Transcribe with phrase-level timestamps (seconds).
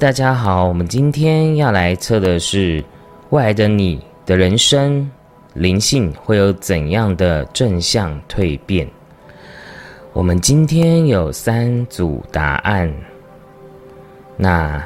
[0.00, 2.82] 大家好，我们今天要来测的是
[3.28, 5.10] 未来的你的人生
[5.52, 8.88] 灵性会有怎样的正向蜕变。
[10.14, 12.90] 我们今天有三组答案，
[14.38, 14.82] 那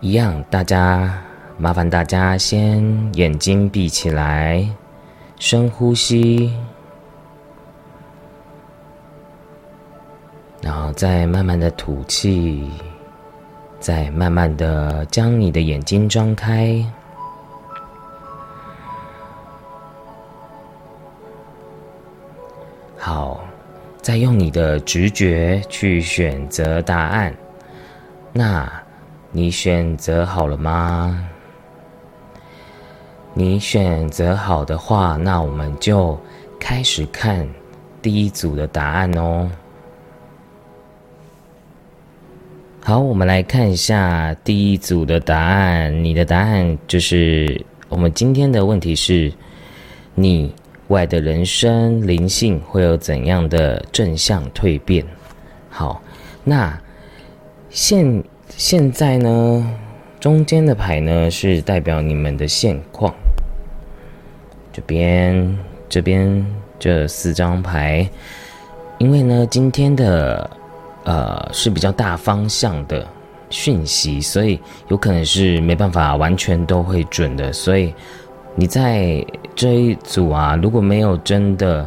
[0.00, 1.22] 一样，大家
[1.58, 2.82] 麻烦大家先
[3.16, 4.66] 眼睛闭起来，
[5.38, 6.50] 深呼吸。
[10.60, 12.70] 然后再慢慢的吐气，
[13.78, 16.84] 再慢慢的将你的眼睛张开。
[22.98, 23.42] 好，
[24.02, 27.34] 再用你的直觉去选择答案。
[28.32, 28.70] 那，
[29.32, 31.26] 你选择好了吗？
[33.32, 36.18] 你选择好的话，那我们就
[36.58, 37.48] 开始看
[38.02, 39.50] 第一组的答案哦。
[42.90, 46.02] 好，我们来看一下第一组的答案。
[46.02, 49.32] 你的答案就是我们今天的问题是：
[50.16, 50.52] 你
[50.88, 55.06] 外的人生灵性会有怎样的正向蜕变？
[55.68, 56.02] 好，
[56.42, 56.76] 那
[57.68, 58.24] 现
[58.56, 59.78] 现在呢，
[60.18, 63.14] 中间的牌呢是代表你们的现况。
[64.72, 66.44] 这边这边
[66.76, 68.10] 这四张牌，
[68.98, 70.50] 因为呢今天的。
[71.10, 73.04] 呃，是比较大方向的
[73.48, 77.52] 讯息，所以有可能是没办法完全都会准的。
[77.52, 77.92] 所以
[78.54, 81.84] 你在这一组啊，如果没有真的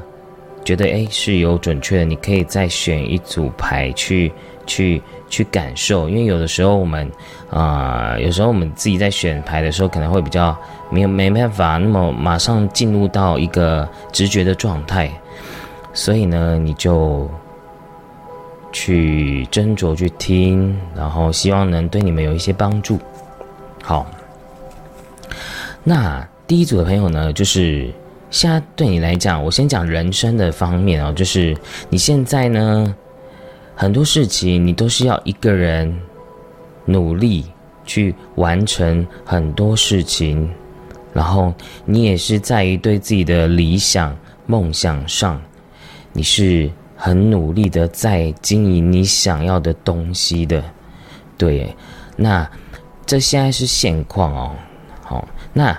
[0.65, 4.29] 觉得哎是有准确的，你可以再选一组牌去
[4.65, 6.09] 去去感受。
[6.09, 7.09] 因为有的时候我们
[7.49, 10.53] 啊，有时候我们自己在选牌的时候，可能会比较
[10.89, 15.09] 没有没办法那么马上进入到一个直觉的状态，
[15.93, 17.29] 所以呢，你就。
[18.73, 22.99] 去斟酌去听，然后希望能对你们有一些帮助。
[23.83, 24.05] 好，
[25.83, 27.89] 那第一组的朋友呢，就是
[28.31, 31.55] 现在对你来讲，我先讲人生的方面哦，就是
[31.89, 32.95] 你现在呢，
[33.75, 35.95] 很多事情你都是要一个人
[36.85, 37.45] 努力
[37.85, 40.49] 去完成很多事情，
[41.13, 41.53] 然后
[41.85, 44.17] 你也是在于对自己的理想
[44.47, 45.39] 梦想上，
[46.11, 46.69] 你是。
[47.05, 50.63] 很努力的在经营你想要的东西的，
[51.37, 51.67] 对，
[52.15, 52.49] 那
[53.05, 54.55] 这现在是现况哦。
[55.01, 55.77] 好，那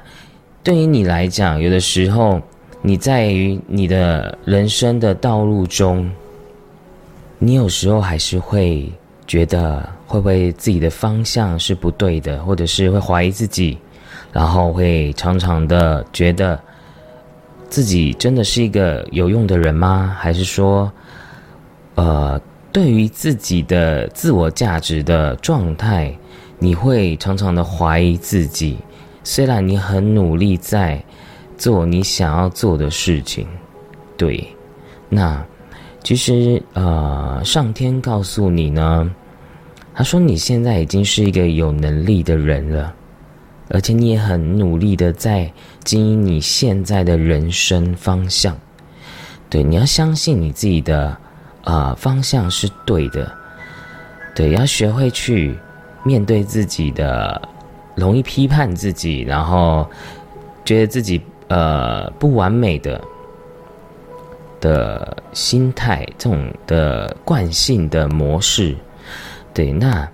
[0.63, 2.39] 对于你来讲，有的时候
[2.83, 6.13] 你在于你的人生的道路中，
[7.39, 8.93] 你有时候还是会
[9.27, 13.79] 觉得会不会自己的方向是不对的，或者是会怀疑自己，
[14.31, 16.61] 然后会常常的觉得
[17.71, 20.15] 自己真的是一个有用的人吗？
[20.21, 20.93] 还是说？
[21.97, 22.41] 呃，
[22.73, 26.13] 对于自己的自我价值的状态，
[26.59, 28.77] 你会常常的怀疑自己。
[29.23, 31.01] 虽然你很努力在
[31.57, 33.47] 做你想要做的事情，
[34.17, 34.45] 对，
[35.09, 35.41] 那
[36.03, 39.09] 其实呃，上天告诉你呢，
[39.95, 42.93] 他说你现在已经是一个有能力的人了，
[43.69, 45.49] 而且你也很努力的在
[45.85, 48.59] 经营你现在的人生方向。
[49.49, 51.17] 对，你要相信你自己的。
[51.65, 53.33] 啊，方向是对的，
[54.35, 55.59] 对，要学会去
[56.03, 57.41] 面对自己的
[57.95, 59.89] 容易批判自己，然后
[60.63, 63.01] 觉得自己呃不完美的
[64.61, 68.77] 的心态，这种的惯性的模式，
[69.55, 70.07] 对，那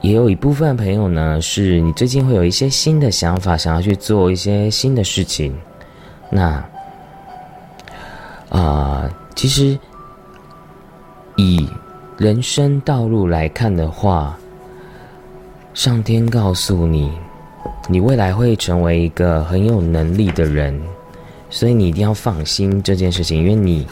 [0.00, 5.56] 也有一部分朋友呢，是你最近会有一些新的想法，想要去做一些新的事情，
[6.28, 6.64] 那
[8.48, 9.08] 啊。
[9.36, 9.78] 其实，
[11.36, 11.68] 以
[12.16, 14.36] 人生道路来看的话，
[15.74, 17.12] 上天告诉你，
[17.86, 20.80] 你未来会成为一个很有能力的人，
[21.50, 23.86] 所以你一定要放心这件事情，因为你，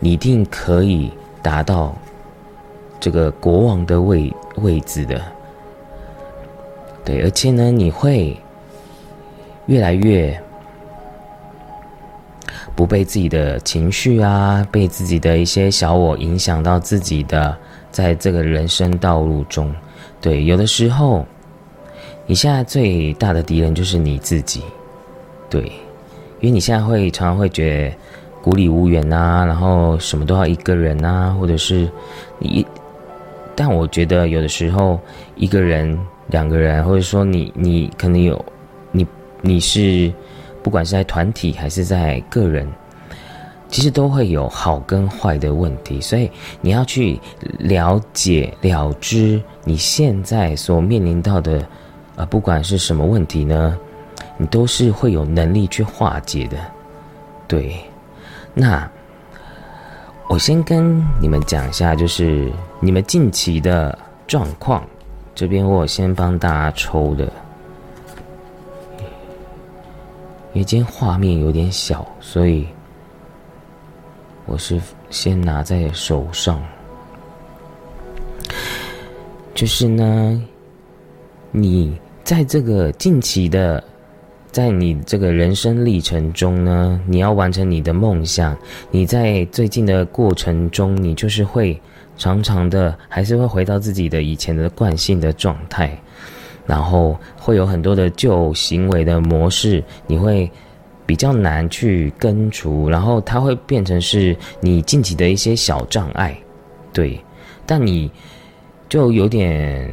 [0.00, 1.08] 你一定可以
[1.40, 1.94] 达到
[2.98, 5.22] 这个国王的位位置的。
[7.04, 8.36] 对，而且呢，你会
[9.66, 10.36] 越来越。
[12.80, 17.54] 不被自己的情绪啊，被自己的一些小我影响到自己的，
[17.90, 19.70] 在这个人生道路中，
[20.18, 21.26] 对，有的时候，
[22.24, 24.62] 你现在最大的敌人就是你自己，
[25.50, 25.60] 对，
[26.40, 27.96] 因为你现在会常常会觉得
[28.40, 31.86] 孤立无援啊，然后什么都要一个人啊，或者是
[32.38, 32.66] 你，
[33.54, 34.98] 但我觉得有的时候
[35.36, 38.42] 一个人、两个人，或者说你，你可能有
[38.90, 39.06] 你，
[39.42, 40.10] 你是。
[40.62, 42.68] 不管是在团体还是在个人，
[43.68, 46.30] 其实都会有好跟坏的问题，所以
[46.60, 47.20] 你要去
[47.58, 51.64] 了解了知你现在所面临到的，
[52.16, 53.78] 呃，不管是什么问题呢，
[54.36, 56.56] 你都是会有能力去化解的。
[57.46, 57.76] 对，
[58.52, 58.88] 那
[60.28, 63.96] 我先跟你们讲一下，就是你们近期的
[64.26, 64.84] 状况，
[65.34, 67.32] 这边我先帮大家抽的，
[70.52, 72.66] 因为今天画面有点小，所以。
[74.46, 74.80] 我是
[75.10, 76.60] 先拿在手上，
[79.54, 80.42] 就是呢，
[81.52, 83.84] 你在这个近期的，
[84.50, 88.56] 在你这个人生历程中呢，你要完成你的梦想。
[88.90, 91.80] 你在最近的过程中，你就是会
[92.16, 95.96] 常常的，还是会回到自己的以前的惯性的状态，
[96.70, 100.48] 然后会有很多的旧行为的模式，你会。
[101.06, 106.38] 比较难去根除，然后它会变成是你近期的一些小障碍，
[106.92, 107.18] 对。
[107.66, 108.08] 但你
[108.88, 109.90] 就有点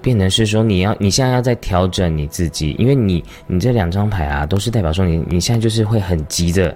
[0.00, 6.74] 变成是说，你要你现在要在调整你自己，因为你你这两张牌啊，都是代表说你你现在就是会很急着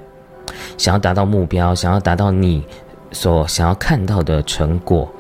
[0.77, 2.63] 想要达到目标，想要达到你
[3.13, 5.11] 所想要看到的成果，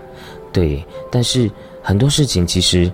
[0.52, 0.84] 对。
[1.10, 2.92] 但是很多事情其实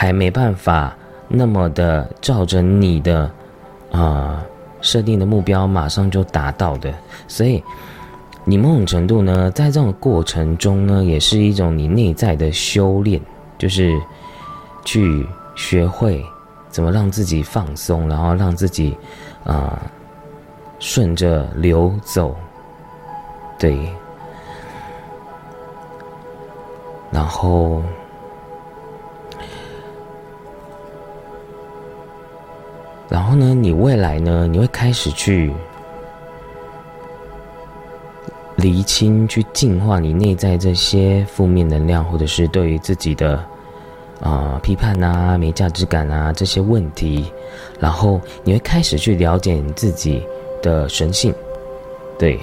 [0.00, 0.96] 还没办法
[1.28, 3.30] 那么的照着你的
[3.92, 4.42] 啊。
[4.80, 6.90] 设定的目标马上就达到的，
[7.28, 7.62] 所以
[8.46, 13.20] 你某种程度呢，在这种过程中呢，也是一种你内在的修炼，
[13.58, 14.00] 就是
[14.86, 16.24] 去学会
[16.70, 18.96] 怎么让自己放松，然后让自己
[19.44, 19.82] 啊
[20.78, 22.34] 顺着流走，
[23.58, 23.86] 对，
[27.10, 27.82] 然后。
[33.10, 35.52] 然后呢，你未来呢，你会开始去
[38.54, 43.44] 厘清、去净化你内在这些负面能量，或者是对于自己的
[44.20, 47.24] 啊批判啊、没价值感啊这些问题。
[47.80, 50.22] 然后你会开始去了解你自己
[50.62, 51.34] 的神性。
[52.16, 52.38] 对，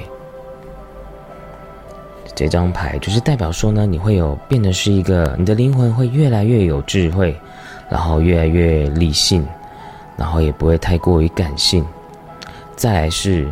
[2.35, 7.33] 这张牌就是代表说呢，你会有变得是一个，你的灵魂会越来越有智慧，
[7.89, 9.47] 然后越来越理性。
[10.17, 11.85] 然后也不会太过于感性，
[12.75, 13.47] 再来是，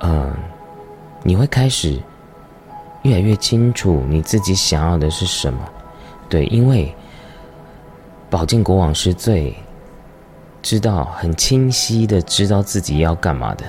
[0.00, 0.32] 嗯，
[1.22, 2.00] 你会开始
[3.02, 5.58] 越来越清楚你自己想要的是什么，
[6.28, 6.94] 对，因为
[8.30, 9.54] 宝剑国王是最
[10.62, 13.64] 知道很清晰的知道自己要干嘛的，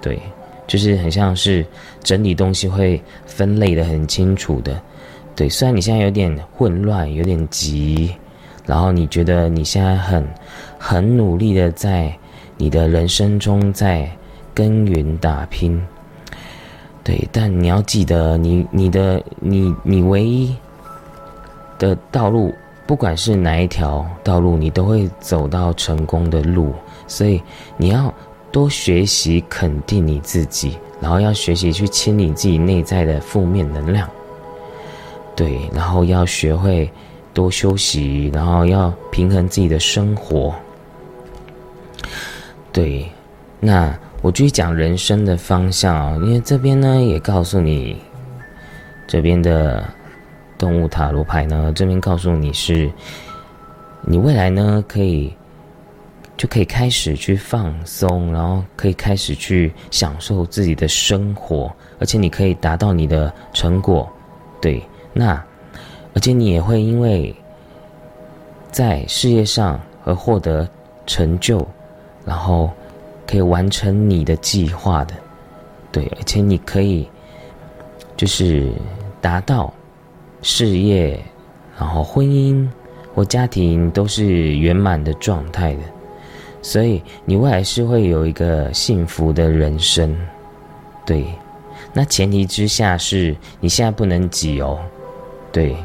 [0.00, 0.20] 对，
[0.66, 1.66] 就是很像是
[2.02, 4.80] 整理东西会分类的很清楚的，
[5.36, 8.14] 对，虽然你现在有点混乱，有点急。
[8.64, 10.24] 然后你觉得你现在很
[10.84, 12.12] 很努力的在
[12.56, 14.10] 你的人生中在
[14.52, 15.80] 耕耘打拼，
[17.04, 20.52] 对，但你要记得，你你的你你唯一
[21.78, 22.52] 的道路，
[22.84, 26.74] 不管是哪一条道路，你都会走到成功的路，
[27.06, 27.40] 所以
[27.76, 28.12] 你要
[28.50, 34.10] 多学习肯定你自己，然后要学习去清理自己内在的负面能量，
[35.36, 36.90] 对，然后要学会。
[37.34, 40.54] 多休息，然后要平衡自己的生活。
[42.72, 43.10] 对，
[43.60, 47.96] 那我继续讲人生的方向啊，因为这边呢也告诉你，
[49.06, 49.84] 这边的
[50.58, 52.90] 动物塔罗牌呢，这边告诉你是，
[54.02, 55.34] 你未来呢可以
[56.36, 64.10] 就可以开始去放松，然后可以开始去享受自己的生活，而且你可以达到你的成果。
[64.60, 64.82] 对，
[65.12, 65.42] 那。
[66.14, 67.34] 而且你也会因为
[68.70, 70.68] 在事业上而获得
[71.06, 71.66] 成就，
[72.24, 72.70] 然后
[73.26, 75.14] 可以完成你的计划的，
[75.90, 77.08] 对，而且你可以
[78.16, 78.70] 就是
[79.20, 79.72] 达到
[80.42, 81.18] 事业，
[81.78, 82.68] 然后婚姻
[83.14, 85.80] 或家庭都是圆满的状态的，
[86.62, 90.16] 所以你未来是会有一个幸福的人生，
[91.04, 91.24] 对。
[91.94, 94.78] 那前提之下是你现在不能急哦，
[95.50, 95.76] 对。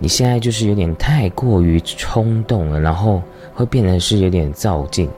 [0.00, 3.22] 你现在就是有点太过于冲动了，然后
[3.58, 5.10] 会变成是有点躁进。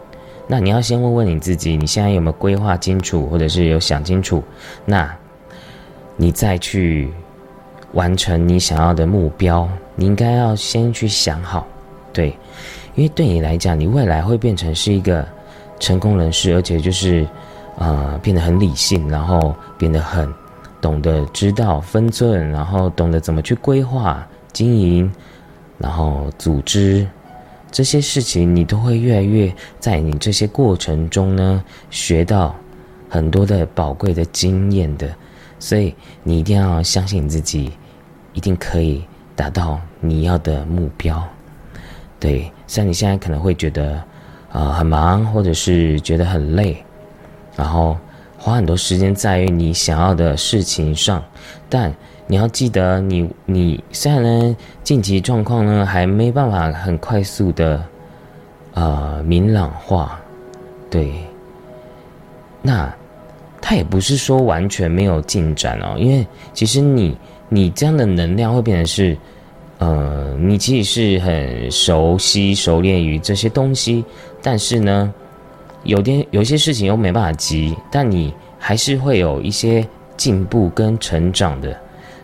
[0.47, 4.43] 那你要先问问你自己，你现在有没有规划清楚，或者是有想清楚？
[4.87, 5.15] 那
[6.17, 7.11] 你再去
[7.93, 11.67] 完成你想要的目标，你应该要先去想好，
[12.15, 12.29] 对，
[12.95, 15.23] 因为对你来讲，你未来会变成是一个
[15.79, 17.29] 成功人士，而且就是
[17.77, 20.33] 呃变得很理性，然后变得很
[20.81, 24.27] 懂得知道分寸，然后懂得怎么去规划。
[24.53, 25.09] 经营，
[25.79, 27.07] 然后组织
[27.71, 32.55] 这些事情，你都会越来越在你这些过程中呢学到
[33.09, 35.09] 很多的宝贵的经验的，
[35.59, 37.73] 所以你一定要相信你自己，
[38.33, 39.05] 一定可以
[39.37, 41.23] 达到你要的目标。
[42.19, 44.03] 对，像你现在可能会觉得
[44.53, 46.85] 啊很忙，或者是觉得很累，
[47.57, 47.97] 然后
[48.37, 51.23] 花很多时间在于你想要的事情上，
[51.69, 51.95] 但
[52.31, 57.85] 你要记得，你你虽然呢晋级状况呢还没办法很快速的
[58.75, 60.21] 呃明朗化，
[60.89, 61.13] 对，
[62.63, 62.89] 那。
[63.63, 67.17] 它也不是说完全没有进展哦，因为其实你
[67.49, 69.17] 你这样的能量会变成是，
[69.79, 74.03] 呃，你其实是很熟悉、熟练于这些东西，
[74.43, 75.13] 但是呢，
[75.85, 81.79] 有点有些事情又没办法急，但你还是会有一些进步跟成长的，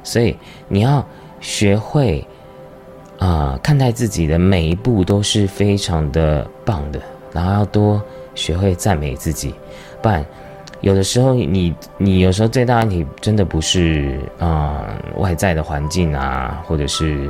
[0.06, 0.34] 所以
[0.68, 1.04] 你要
[1.40, 2.26] 学会
[3.18, 7.00] 啊，看待自己的每一步都是非常的棒的，
[7.32, 8.00] 然后要多
[8.34, 9.52] 学会赞美自己，
[10.00, 10.24] 不然。
[10.82, 14.86] 有的时候，你你有时候最大问题真的不是啊
[15.16, 17.28] 外在的环境啊，或者是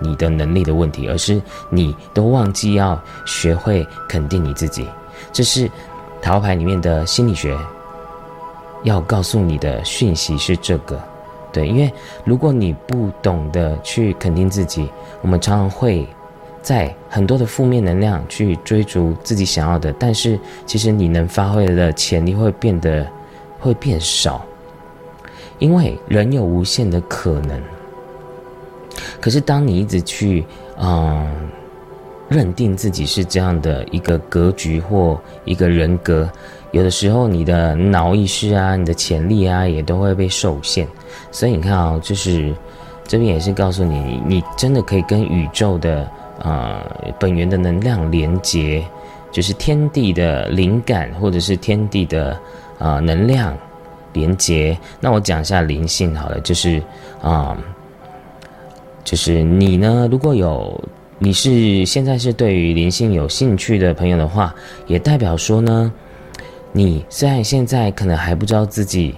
[0.00, 1.40] 你的能力的问题，而是
[1.70, 4.88] 你都忘记要学会肯定你自己。
[5.30, 5.70] 这是
[6.22, 7.56] 桃牌里面的心理学
[8.82, 10.98] 要告诉你的讯息是这个，
[11.56, 11.90] 对，因为
[12.24, 14.88] 如果你不懂得去肯定自己，
[15.22, 16.06] 我们常常会。
[16.66, 20.36] 在很多的负面能量去追逐自己想要的，但是
[20.66, 23.06] 其实你能发挥的潜力会变得
[23.60, 24.44] 会变少，
[25.60, 27.62] 因为人有无限的可能。
[29.20, 30.44] 可是当你一直去
[30.80, 31.30] 嗯
[32.28, 36.28] 认定自己是这样的一个格局或一个人格，
[36.72, 40.86] 有的时候你的脑意识啊、你的潜力啊也都会被受限。
[41.30, 42.54] 所以你看啊，就是
[43.04, 46.08] 这边也是告诉你，你真的可以跟宇宙的。
[46.38, 46.84] 啊，
[47.18, 48.84] 本源的能量连接，
[49.32, 52.38] 就是天地的灵感，或者是天地的
[52.78, 53.56] 啊能量
[54.12, 54.76] 连接。
[55.00, 56.80] 那我讲一下灵性好了，就是
[57.22, 57.56] 啊，
[59.02, 60.78] 就是你呢，如果有
[61.18, 64.54] 你是现在是对于灵性有兴趣的朋友的话，
[64.86, 65.90] 也代表说呢，
[66.76, 69.14] 你虽然现在可能还不知道自己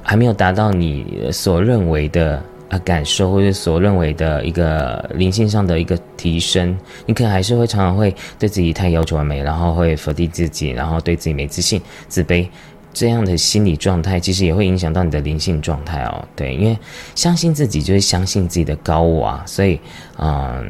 [0.00, 2.40] 还没有达到你所认为的。
[2.70, 6.74] 啊，感受或者所认为的一个灵性上的一个提升，
[7.04, 12.48] 你可能还是会常常会对自己太要求完美，然后会否定自己，然后对自己没自信、自卑，
[12.90, 16.26] 这样的心理状态其实也会影响到你的灵性状态哦。
[16.34, 16.76] 对，因为
[17.14, 19.78] 相信自己就是相信自己的高我啊，所以，
[20.18, 20.66] 嗯，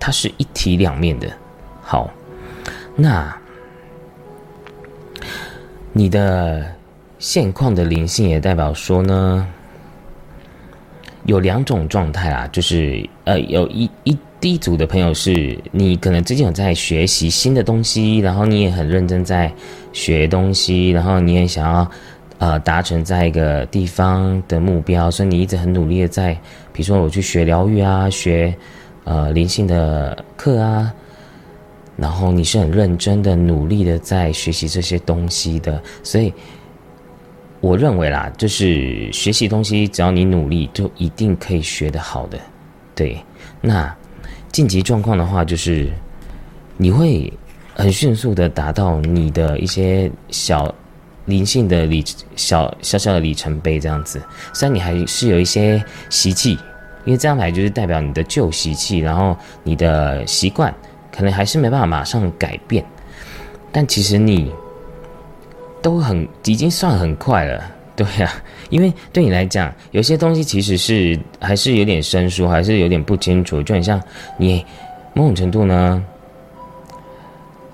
[0.00, 1.28] 它是一体两面的。
[1.82, 2.10] 好，
[2.96, 3.36] 那
[5.96, 6.66] 你的
[7.20, 9.46] 现况的灵性也代表说呢？
[11.26, 19.50] 有两种状态啊，就是呃，有一一第一组的朋友是你可能最近有在学习新的东西，然后你也很认真在
[19.92, 21.90] 学东西，然后你也想要
[22.38, 26.34] 呃达成在一个地方的目标，所以你一直很努力的在，
[26.72, 28.52] 比如说我去学疗愈啊，学
[29.04, 30.92] 呃灵性的课啊，
[31.96, 36.32] 然后你是很认真的努力的在学习这些东西的，所以。
[37.60, 42.38] 我认为啦，就是学习东西，只要你努力，就一定可以学得好的。
[42.94, 43.16] 对，
[43.62, 43.90] 那
[44.52, 45.90] 晋级状况的话，就是
[46.76, 47.32] 你会
[47.74, 50.74] 很迅速的达到你的一些小
[51.24, 52.04] 灵性的里
[52.36, 54.22] 小小小的里程碑这样子。
[54.52, 56.50] 虽然你还是有一些习气，
[57.06, 60.74] 因为这张牌就是代表你的旧习气，然后你的习惯
[61.14, 62.84] 可能还是没办法马上改变，
[63.70, 64.52] 但其实你。
[65.84, 67.62] 都很已经算很快了，
[67.94, 68.32] 对呀，
[68.70, 74.02] 因为对你来讲，有些东西其实是还是有点生疏，还是有点不清楚，就很像
[74.38, 74.64] 你
[75.12, 76.02] 某种程度呢，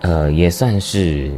[0.00, 1.30] 呃，也算是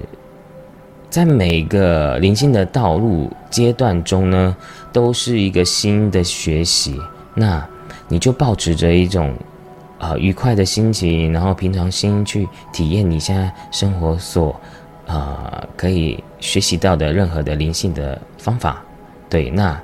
[1.10, 4.56] 在每个灵性的道路阶段中呢，
[4.94, 6.98] 都是一个新的学习。
[7.34, 7.62] 那
[8.08, 9.34] 你就保持着一种
[10.02, 14.54] 啊愉快的心情，然后平常心去体验你现在生活所。
[15.04, 18.82] 啊，可以学习到的任何的灵性的方法，
[19.28, 19.78] 对，那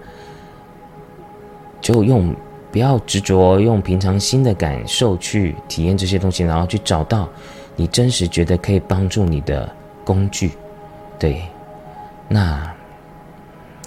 [1.81, 2.35] 就用
[2.71, 7.29] 不要执着，用平常心的感受去体验这些东西，然后去找到
[7.75, 9.71] 你真实觉得可以帮助你的
[10.05, 10.53] 工具，
[11.19, 11.43] 对，
[12.29, 12.73] 那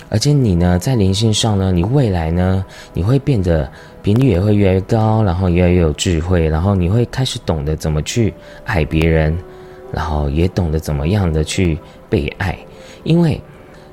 [0.09, 3.71] 而且你呢，在灵性上呢，你未来呢，你会变得
[4.01, 8.33] 频率也会越来越高，然后越来越有智慧，然后你会开始懂得怎么去
[8.65, 9.37] 爱别人。
[9.93, 11.77] 然后也懂得怎么样的去
[12.09, 12.57] 被爱，
[13.03, 13.37] 因为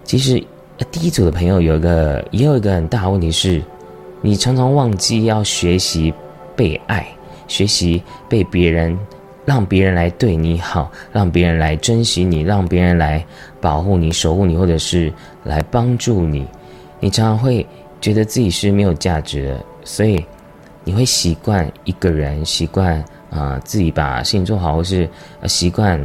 [0.05, 0.41] 其实
[0.93, 3.61] 第一组的朋友有一个也有一个很大的问题是，
[4.21, 6.15] 你常常忘记要学习
[6.55, 7.05] 被爱，
[7.49, 8.97] 学习被别人
[9.45, 13.27] 让别人来对你好，让别人来珍惜你，让别人来
[13.61, 15.13] 保护你、守护你，或者是
[15.43, 16.47] 来帮助你，
[17.01, 17.67] 你常常会
[18.01, 20.23] 觉得自己是没有价值的，所以
[20.85, 25.09] 你会习惯一个人，习惯啊自己把事情做好，或是
[25.47, 25.99] 习惯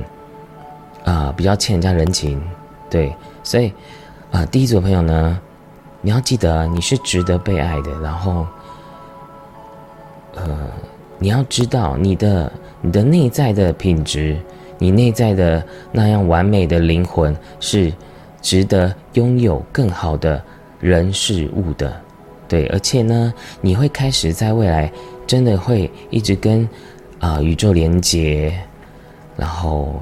[1.03, 2.41] 啊比较欠人家人情，
[2.89, 3.13] 对，
[3.43, 3.73] 所以
[4.31, 5.37] 啊第一组朋友呢，
[5.99, 8.47] 你要记得你是值得被爱的，然后
[10.35, 10.69] 呃
[11.19, 12.49] 你要知道你的。
[12.85, 14.37] 你的内在的品质，
[14.77, 17.93] 你内在的那样完美的灵魂，是
[18.41, 20.43] 值得拥有更好的
[20.81, 21.95] 人事物的，
[22.53, 22.67] 对。
[22.67, 24.91] 而且呢，你会开始在未来
[25.25, 26.69] 真的会一直跟
[27.19, 28.53] 啊宇宙连接，
[29.35, 29.99] 然后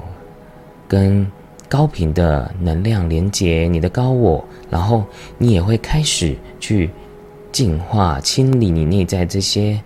[0.86, 1.26] 跟
[1.68, 5.02] 高频的能量连接你的高我，然后
[5.38, 6.90] 你也会开始去
[7.50, 9.80] 净化、清理你内在这些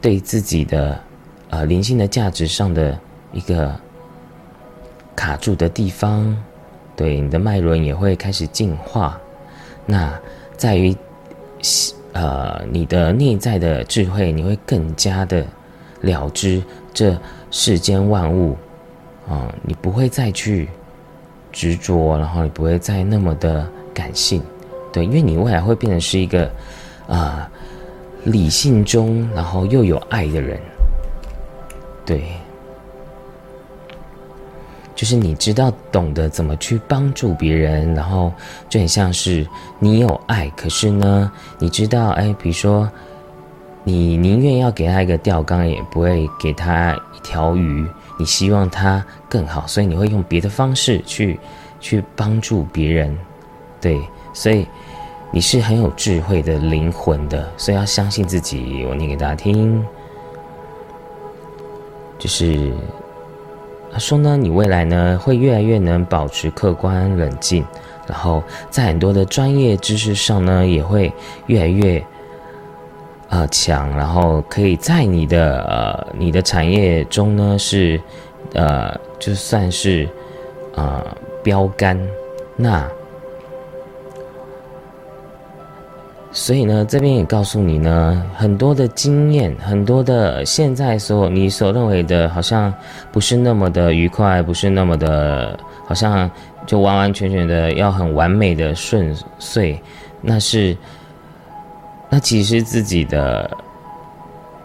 [0.00, 0.98] 对自己的。
[1.50, 3.00] 啊，灵性的价值上的
[3.32, 3.74] 一个
[5.16, 6.36] 卡住的地方，
[6.94, 9.18] 对你的脉轮也会开始进化。
[9.86, 10.12] 那
[10.58, 10.94] 在于，
[12.12, 15.44] 呃，你的内在的智慧，你会更加的
[16.00, 16.62] 了知
[16.92, 17.16] 这
[17.50, 18.56] 世间万物
[19.28, 20.68] 啊，你不会再去
[21.52, 24.42] 执着，然后你不会再那么的感性，
[24.92, 26.50] 对，因为你未来会变成是一个
[27.06, 27.50] 啊
[28.24, 30.58] 理性中，然后又有爱的人。
[32.06, 32.24] 对，
[34.98, 38.32] 就是你知道懂得怎么去帮助别人，然后
[38.68, 39.46] 就很像是
[39.78, 42.90] 你有爱，可是呢，你知道，哎，比如说，
[43.84, 47.86] 你宁愿要给他一个钓竿，也不会给他一条鱼，
[48.18, 51.38] 你希望他更好，所以你会用别的方式去
[51.78, 53.16] 去帮助别人。
[53.80, 54.00] 对，
[54.32, 54.66] 所以
[55.30, 58.84] 你是很有智慧的灵魂的，所以要相信自己。
[58.88, 59.80] 我念给大家听。
[62.18, 62.72] 就是
[63.92, 67.64] 他说呢，你未来呢会越来越能保持客观冷静，
[68.06, 71.12] 然后在很多的专业知识上呢也会
[71.46, 72.04] 越来越
[73.28, 78.00] 呃强，然后可以在你的呃你的产业中呢是
[78.54, 80.08] 呃就算是
[80.74, 81.04] 呃
[81.42, 81.98] 标杆
[82.56, 82.88] 那。
[86.30, 92.72] 所以呢，这边也告诉你呢，很多的经验，很多的现在所你所认为的，好像
[93.10, 96.30] 不是那么的愉快，不是那么的，好像
[96.66, 99.80] 就完完全全的要很完美的顺遂，
[100.20, 100.76] 那是，
[102.10, 103.50] 那其实自己的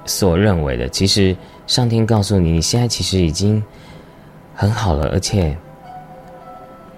[0.05, 3.63] 所认为的，其实上天告诉你，你现在其实已经
[4.53, 5.55] 很好了，而且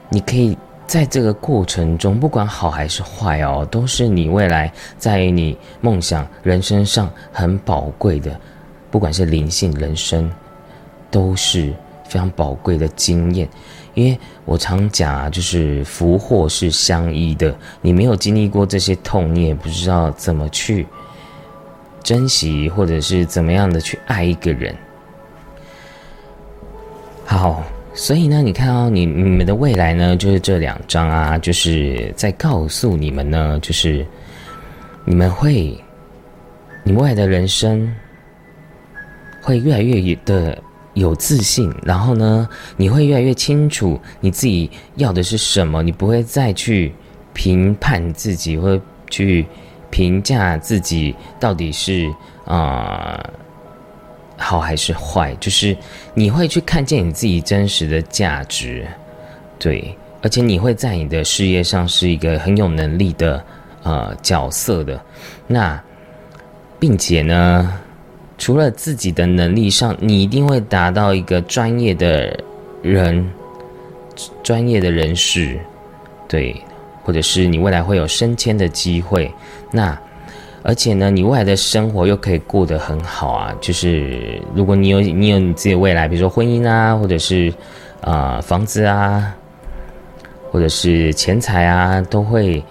[0.09, 0.57] 你可以。
[0.87, 8.39] 在这个过程中，不管好还是坏哦，都是你未来在你梦想人生上很宝贵的，
[8.91, 10.31] 不管是灵性人生，
[11.09, 11.73] 都是
[12.07, 13.49] 非常宝贵的经验。
[13.95, 20.85] 因为我常讲，就是福祸是相依的，你没有经历过这些痛，你也不知道怎么去
[22.03, 24.75] 珍惜，或者是怎么样的去爱一个人。
[27.25, 27.63] 好。
[27.97, 34.05] 所以呢，你看哦，你你们的未来呢，就是这两张啊，就是在告诉你们呢，就是
[35.05, 35.75] 你们会，
[36.83, 37.89] 你们未来的人生
[39.41, 40.61] 会越来越的
[40.93, 46.93] 有自信，然后呢，你会越来越清楚你自己要的是什么，你不会再去
[47.33, 48.79] 评判自己，或
[49.09, 49.45] 去
[49.89, 52.13] 评价自己到底是
[52.45, 53.23] 啊。
[54.37, 55.75] 好还是坏，就是
[56.13, 58.85] 你会去看见你自己真实的价值，
[59.57, 63.43] 对，而且你会在你的事业上是一个很有能力的
[63.83, 64.99] 呃角色的，
[65.47, 65.81] 那，
[66.79, 67.79] 并且呢，
[68.37, 72.37] 除了自己的能力上，你一定会达到一个专业的
[72.81, 73.27] 人，
[74.43, 75.57] 专业的人士，
[76.27, 76.55] 对，
[77.03, 79.31] 或者是你未来会有升迁的机会，
[79.71, 79.97] 那。
[80.67, 83.55] 而且呢，你未来的生活又可以过得很好啊！
[83.61, 87.53] 就是如果你有你有你自己的未来，比如说婚姻啊，或者是
[88.01, 89.31] 啊房子啊，
[90.51, 92.63] 或者是钱财啊，都会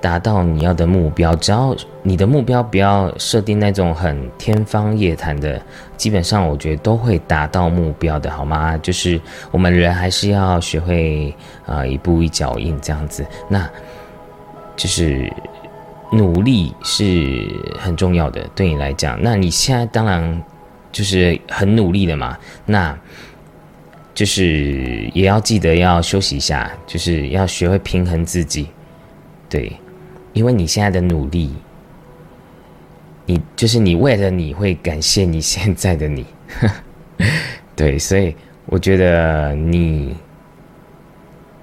[0.00, 1.36] 达到你要的目标。
[1.36, 5.62] 只要你的目标不要设定那种很天方夜谭的，
[5.96, 8.76] 基本上我觉得都会达到目标的，好吗？
[8.78, 9.20] 就是
[9.52, 11.32] 我们人还是要学会
[11.66, 13.70] 啊一步一脚印这样子，那
[14.74, 15.32] 就是。
[16.12, 17.46] 努力是
[17.78, 20.42] 很重要的，对你来讲，那你现在当然
[20.90, 22.36] 就是很努力的嘛。
[22.66, 22.98] 那
[24.14, 28.68] 就是也要记得要休息一下，就是要学会平衡自己，
[29.48, 29.72] 对，
[30.32, 31.54] 因为你现在的努力，
[33.26, 36.26] 你就是你为了你会感谢你现在的你，
[37.76, 38.34] 对，所以
[38.66, 40.16] 我觉得你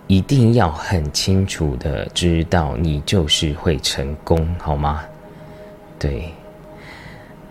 [0.07, 5.03] 一定要很清楚的知道，你就是会成功，好吗？
[5.97, 6.25] 对。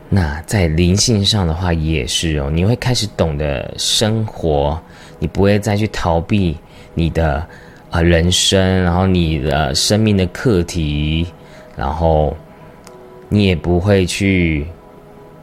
[0.08, 4.80] 那在灵性上的话也是哦，你会开始懂得生活，
[5.18, 6.56] 你不会再去逃避
[6.92, 7.44] 你的
[7.90, 11.26] 啊人生，然后你的生命的课题，
[11.74, 12.36] 然后
[13.28, 14.66] 你也不会去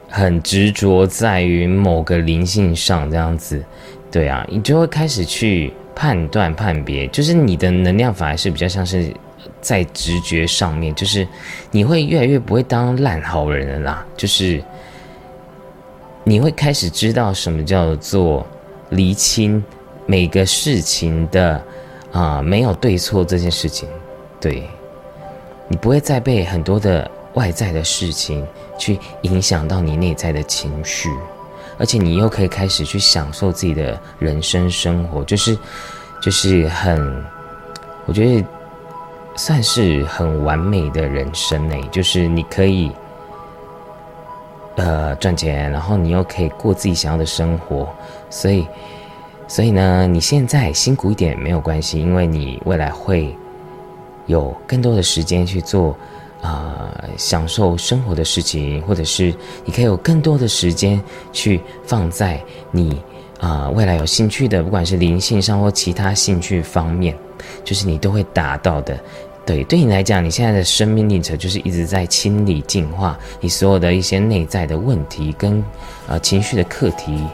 [0.08, 3.62] 很执着在于某个灵性上这样子，
[4.10, 9.14] 对啊，你就会开始去判断判别，就是你的能量反而是比较像是。
[9.60, 11.28] 在直觉上面，就是
[11.70, 14.06] 你会越来越不会当烂好人了啦。
[14.18, 14.64] 就是
[16.24, 18.46] 你会开始知道什么叫做
[18.90, 19.64] 厘清
[20.08, 21.64] 每个事情的
[22.12, 23.88] 啊没有对错这件事情。
[24.40, 24.68] 对，
[25.68, 28.46] 你不会再被很多的外在的事情
[28.80, 31.10] 去影响到你内在的情绪，
[31.82, 35.58] 而且你又可以开始去享受自己的人生生活，就是
[36.22, 37.26] 就是很，
[38.06, 38.46] 我觉得。
[39.38, 42.92] 算是很完美的人生呢，就是你可以，
[44.76, 47.88] 呃，赚钱，然后你又可以过自己想要的生活，
[48.30, 48.68] 所以，
[49.48, 53.34] 所以呢，你现在辛苦一点没有关系，因为你未来会
[54.26, 55.96] 有更多的时间去做
[56.42, 61.02] 啊，享受生活的事情，或者是你可以有更多的时间
[61.32, 63.02] 去放在你
[63.40, 67.16] 啊未来有兴趣的，不管是灵性上或其他兴趣方面。
[67.64, 69.00] 就是你都会达到的，
[69.48, 75.64] 对，对你来讲，你现在的生命历程就是一直在清理、净化你所有的一些内在的问题跟
[76.08, 77.26] 呃情绪的课题，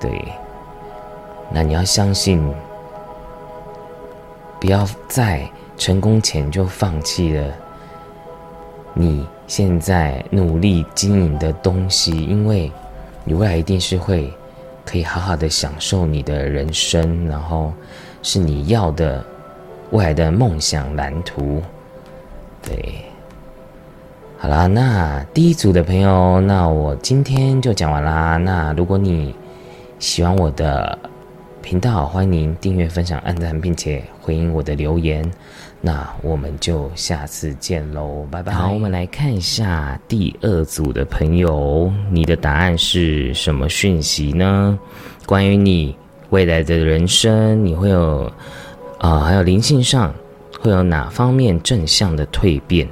[0.00, 0.10] 对。
[1.52, 2.40] 那你要相信，
[4.60, 7.52] 不要在成功前就放弃了
[8.94, 12.70] 你现在努力经营的东西，因为
[13.24, 14.32] 你未来一定是会
[14.84, 17.72] 可以好好的享受你的人生，然后。
[18.22, 19.24] 是你要的
[19.92, 21.62] 未来的梦想蓝图，
[22.60, 22.96] 对，
[24.36, 28.36] 好啦，那第一组的朋友，那我今天就讲完啦。
[28.36, 29.34] 那如果你
[29.98, 30.98] 喜欢我的
[31.62, 35.24] 频道，欢迎订阅、分享、按赞，并且回应我的留言。
[35.80, 38.52] 那我们就下次见喽，拜拜。
[38.52, 44.78] 好，我们来看一下第二组的朋友，你的答案是什么讯息呢？
[45.26, 45.94] 关于你。
[46.30, 48.32] 未来的人生，你会有
[48.98, 50.14] 啊，还有灵性上
[50.60, 52.86] 会有哪方面正向的蜕变？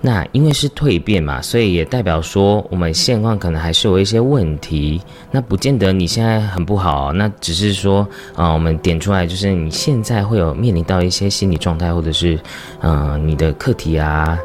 [0.00, 5.00] 那因为是蜕变嘛，所以也代表说我们现况可能还是有一些问题。
[5.30, 12.38] 那不见得你现在很不好，那只是说啊，我们点出来就是你现在会有面临到一些心理状态，或者是
[12.80, 14.38] 嗯你的课题啊，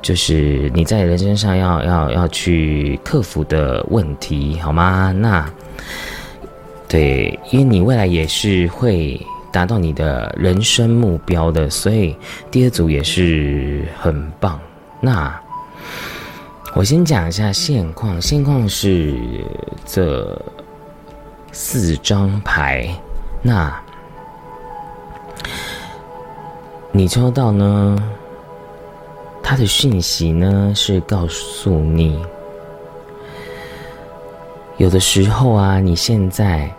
[0.00, 5.12] 就是你在人生上要要要去克服的问题，好吗？
[5.12, 5.48] 那。
[6.88, 9.18] 对，因为你未来也是会
[9.52, 12.16] 达到你的人生目标的，所以
[12.50, 14.58] 第二组也是很棒。
[14.98, 15.38] 那
[16.74, 19.14] 我先讲一下现况，现况是
[19.84, 20.40] 这
[21.52, 22.88] 四张牌。
[23.42, 23.78] 那
[26.90, 28.02] 你抽到呢？
[29.42, 32.18] 它的讯息呢是告诉你，
[34.78, 36.74] 有的时候啊，你现在。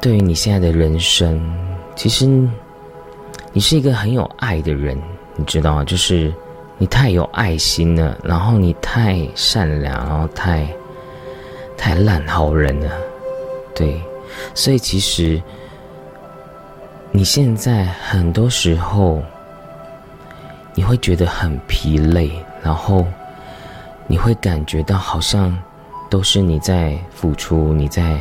[0.00, 1.38] 对于你现在的人生，
[1.94, 2.24] 其实
[3.52, 4.98] 你是一个很有爱的人，
[5.36, 5.84] 你知道吗？
[5.84, 6.32] 就是
[6.78, 10.66] 你太有爱心了，然后你太善良，然后太
[11.76, 12.90] 太烂好人了，
[13.74, 14.00] 对。
[14.54, 15.42] 所以其实
[17.12, 19.20] 你现在很多时候
[20.74, 22.32] 你会觉得很疲累，
[22.62, 23.06] 然后
[24.06, 25.54] 你会感觉到好像
[26.08, 28.18] 都是你在付出，你在。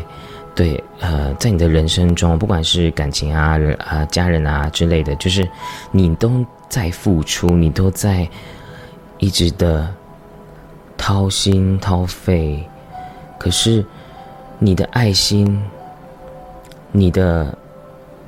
[0.59, 5.47] 对，呃，在你的人生中，不管是感情啊、人啊、家人啊之类的，就是
[5.89, 8.27] 你都在付出，你都在
[9.19, 9.87] 一直的
[10.97, 12.61] 掏心掏肺，
[13.37, 13.85] 可是
[14.57, 15.63] 你的爱心、
[16.91, 17.57] 你的、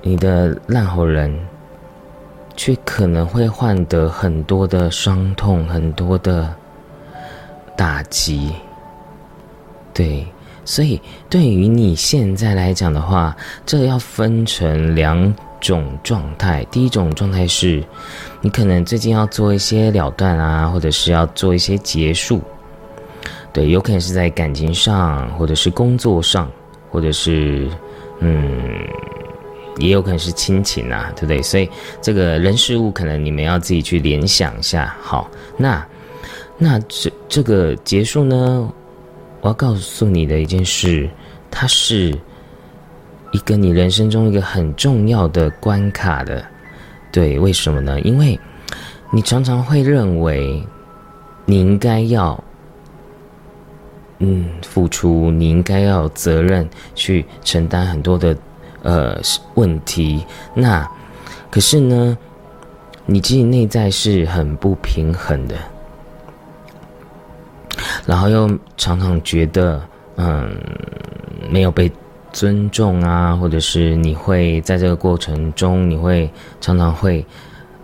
[0.02, 1.38] 你的烂好人，
[2.56, 6.56] 却可能会换得很多的伤痛、很多的
[7.76, 8.54] 打击，
[9.94, 10.26] 对。
[10.64, 16.66] 所以，对于你现在来讲的话，这要分成两种状态。
[16.72, 17.84] 第一种状态是，
[18.42, 22.42] 你可能最近要做一些了断啊，或者是要做一些结束。
[23.52, 26.50] 对，有可能是在感情上，或者是工作上，
[26.90, 27.68] 或者是
[28.20, 28.40] 嗯，
[29.78, 31.42] 也有可能是亲情啊，对不对？
[31.42, 31.70] 所以，
[32.02, 34.96] 这个人事物可能你们要自己去联想一下。
[35.02, 35.86] 好，那
[36.58, 38.72] 那这这个结束呢？
[39.42, 41.10] 我要告诉你的一件事，
[41.50, 42.18] 它是
[43.32, 46.46] 一个你人生中一个很重要的关卡的。
[47.12, 48.00] 对，为什么呢？
[48.02, 48.40] 因为
[49.12, 50.66] 你常常会认为
[51.46, 52.42] 你应该要。
[54.24, 58.38] 嗯，付出你应该要责任去承担很多的
[58.84, 59.20] 呃
[59.56, 60.24] 问题。
[60.54, 60.88] 那
[61.50, 62.16] 可是呢，
[63.08, 65.56] 你自己内在是很不平衡的，
[68.06, 69.82] 然后又常常觉得
[70.16, 70.56] 嗯
[71.50, 71.92] 没有被
[72.32, 77.26] 尊重啊，或者是你会在这个过程中，你会常常会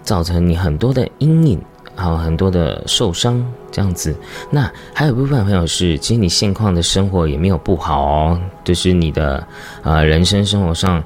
[0.03, 1.61] 造成你很多的阴影。
[1.99, 4.15] 还有很多的受伤这样子，
[4.51, 9.43] 那还有部分朋友是，其实你现况的生活也没有不好哦，就是你的
[9.81, 11.03] 呃人生生活上，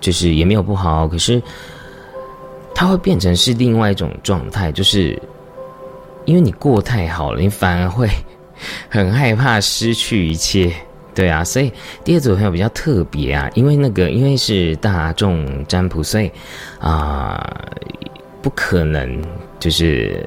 [0.00, 1.42] 就是也没有不好，可是
[2.74, 5.20] 它会变成是另外一种状态，就是
[6.30, 8.08] 因为你过太好了，你反而会
[8.88, 10.72] 很害怕失去一切，
[11.12, 11.72] 对啊，所以
[12.04, 16.30] 第二组朋友比较特别啊，因为那个因为是大众占卜，所以
[16.78, 17.44] 啊
[18.40, 19.20] 不可能。
[19.60, 20.26] 就是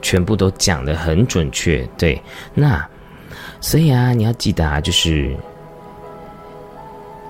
[0.00, 2.20] 全部都讲的很准确，对。
[2.54, 2.84] 那
[3.60, 5.32] 所以啊，你要记得啊，就是，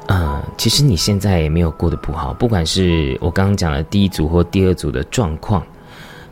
[0.06, 5.62] 呃，其实你现在也没有过得不好，不管是我刚刚讲的第一组或第二组的状况，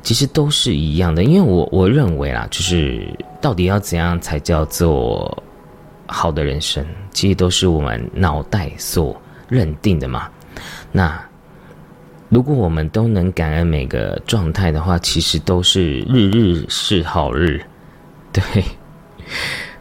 [0.03, 1.25] 其实都是一样的。
[1.25, 3.07] 因为我我认为啦，就是
[3.41, 5.43] 到底要怎样才叫做
[6.07, 10.29] 好的人生，其实都是我们脑袋所认定的嘛。
[10.93, 11.21] 那。
[12.33, 17.61] 如果我们都能感恩每个状态的话，其实都是日日是好日。
[18.33, 18.43] 对，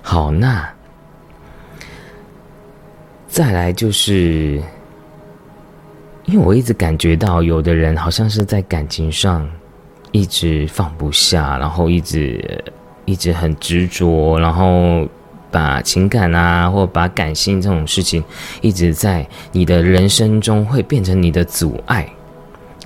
[0.01, 0.67] 好，那
[3.27, 4.59] 再来就是，
[6.25, 9.47] 因为我一直感觉到有的人好像是在感情上
[10.11, 12.63] 一直放不下，然后一直
[13.05, 15.07] 一直很执着，然后
[15.51, 18.23] 把情感啊，或把感性这种事情，
[18.61, 22.07] 一直在你的人生中会变成你的阻碍。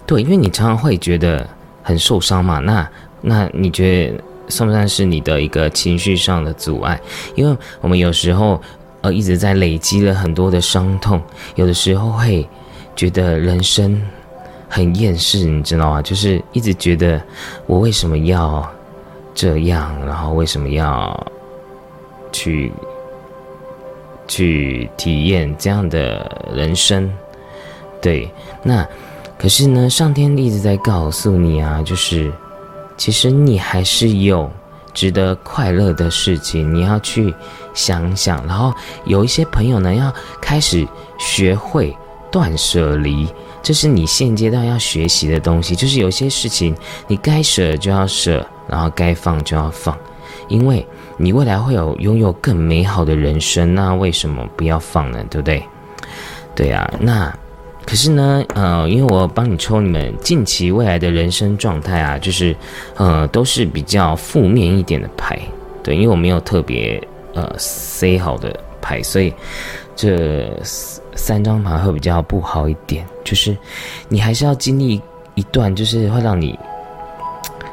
[0.05, 1.47] 对，因为你常常会觉得
[1.81, 2.89] 很受伤嘛，那
[3.21, 6.99] 那你觉得算不算是你的一个情绪上的阻碍？
[7.35, 8.61] 因为我们有时候
[9.01, 11.21] 呃一直在累积了很多的伤痛，
[11.55, 12.47] 有的时候会
[12.95, 14.01] 觉得人生
[14.73, 16.01] 很厌世，你知道吗？
[16.01, 17.21] 就是一直觉得
[17.67, 18.67] 我为什么要
[19.35, 21.27] 这样，然后为什么要
[22.31, 22.71] 去
[24.27, 27.07] 去体验这样的人生？
[28.01, 28.27] 对，
[28.63, 28.83] 那。
[29.35, 32.31] 可是呢，上天一直在告诉你啊，就是
[32.95, 34.49] 其实你还是有
[34.93, 37.33] 值得快乐的事情，你要去
[37.73, 38.45] 想想。
[38.47, 40.87] 然后有一些朋友呢，要开始
[41.19, 41.93] 学会
[42.31, 43.27] 断舍离，
[43.63, 45.75] 这是你现阶段要学习的东西。
[45.75, 46.75] 就是有些事情
[47.07, 49.97] 你该舍就要舍，然后该放就要放，
[50.49, 50.85] 因为
[51.17, 55.25] 你未来会有拥有更美好的人生，那为什么不要放呢？
[55.29, 55.63] 对不对？
[56.53, 57.33] 对呀，那。
[57.85, 62.55] 可是呢，呃，因为我帮你抽你们近期未来的人生状态啊，就是，
[62.95, 65.37] 呃，都是比较负面一点的牌，
[65.83, 69.33] 对，因为我没有特别呃塞好的牌，所以
[69.95, 73.05] 这三张牌会比较不好一点。
[73.23, 73.55] 就是
[74.09, 75.01] 你还是要经历
[75.35, 76.57] 一段，就是会让你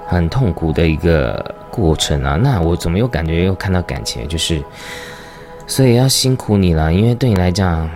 [0.06, 2.36] 很痛苦的一个过程啊。
[2.36, 4.26] 那我怎么又感觉又看到感情？
[4.28, 4.62] 就是，
[5.66, 7.88] 所以要辛苦你了，因为对你来讲。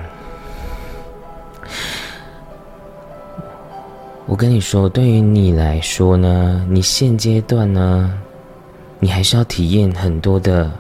[4.27, 8.11] 我跟你说，对于你来说呢，你现阶段呢，
[8.99, 10.71] 你还是要体验很多的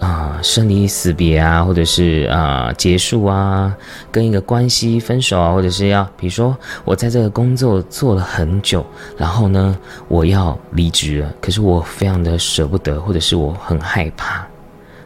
[0.00, 3.74] 啊，生离死别啊，或者是啊结束啊，
[4.10, 8.84] 跟一个关系分手啊，或者是要，比如说我在这个工作做了很久，
[9.16, 9.76] 然后呢，
[10.08, 14.46] 我要离职了，可是我非常的舍不得，或者是我很害怕，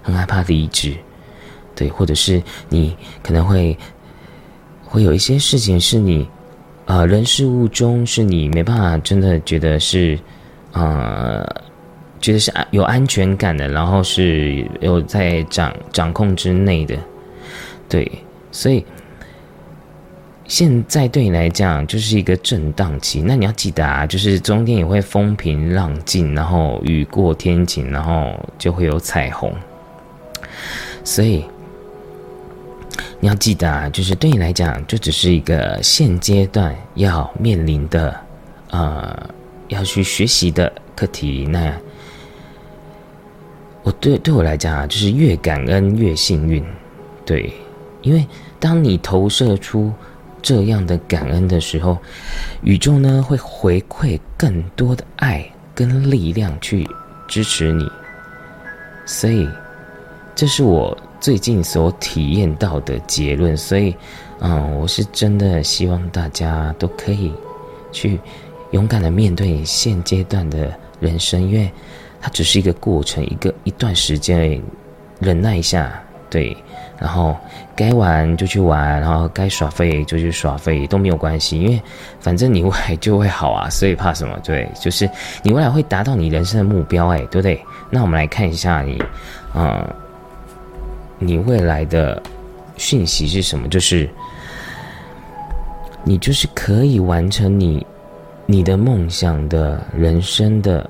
[0.02, 0.96] 很害怕离职，
[1.74, 3.76] 对，或者是你可能会
[4.84, 6.28] 会有一些事情是你。
[6.86, 10.18] 啊，人事物中是你没办法真的觉得是，
[10.72, 11.46] 呃，
[12.20, 16.96] 觉得是安有安全感的，然后是有在掌掌控之内的，
[17.88, 18.10] 对，
[18.52, 18.84] 所以
[20.46, 23.22] 现在对你来讲就是一个震荡期。
[23.22, 29.52] 那你要记得啊，就是中间也会风平浪静，然后雨过天晴，然后就会有彩虹，
[31.04, 31.44] 所以。
[33.22, 38.18] 你要记得啊，就是对你来讲，就只是一个现阶段要面临的，
[38.70, 39.14] 呃，
[39.68, 41.46] 要去学习的课题。
[41.46, 41.70] 那
[43.82, 46.64] 我对对我来讲啊，就是越感恩越幸运，
[47.24, 47.52] 对，
[48.02, 48.26] 因为
[48.58, 49.92] 当你投射出
[50.42, 51.96] 这样的感恩的时候，
[52.62, 56.88] 宇宙呢会回馈更多的爱跟力量去
[57.26, 57.90] 支持你，
[59.06, 59.48] 所以
[60.34, 63.94] 这是我最近所体验到的结论，所以，
[64.40, 67.32] 嗯，我是真的希望大家都可以
[67.92, 68.18] 去
[68.72, 71.70] 勇敢的面对现阶段的人生，因为
[72.20, 74.62] 它只是一个过程，一个一段时间而已，
[75.18, 75.92] 忍耐一下，
[76.28, 76.56] 对。
[76.98, 77.34] 然后
[77.74, 81.80] 该玩就去玩，然后该耍废就去耍废都没有关系，因为
[82.20, 84.38] 反正你未来就会好啊，所以怕什么？
[84.44, 85.08] 对，就是
[85.42, 87.58] 你未来会达到你人生的目标，哎，对不对？
[87.88, 89.02] 那我们来看一下你，
[89.54, 89.82] 嗯，
[91.18, 92.22] 你未来的
[92.76, 93.66] 讯息是什么？
[93.68, 94.06] 就是
[96.04, 97.86] 你就是可以完成你
[98.44, 100.88] 你的梦想的人生的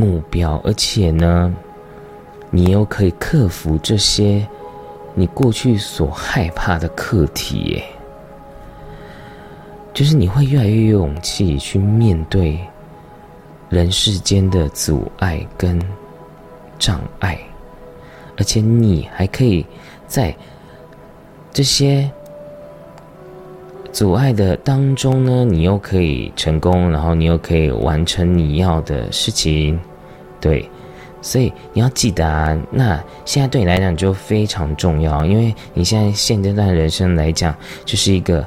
[0.00, 1.54] 目标，而且呢，
[2.50, 4.46] 你又可以克服这些。
[5.12, 7.84] 你过去所害怕的课题，耶，
[9.92, 12.58] 就是你会越来越有勇气去面对
[13.68, 15.78] 人世间的阻碍跟
[16.78, 17.36] 障碍，
[18.38, 19.66] 而且你还可以
[20.06, 20.34] 在
[21.52, 22.08] 这些
[23.92, 29.78] 阻碍的当中呢，你又可以成功，然后你又可以完成你要的事情，
[30.40, 30.68] 对。
[31.22, 38.46] 所以你要记得啊，那现在对你来讲就非常重要，因为你现在现阶段人生来讲，就是一个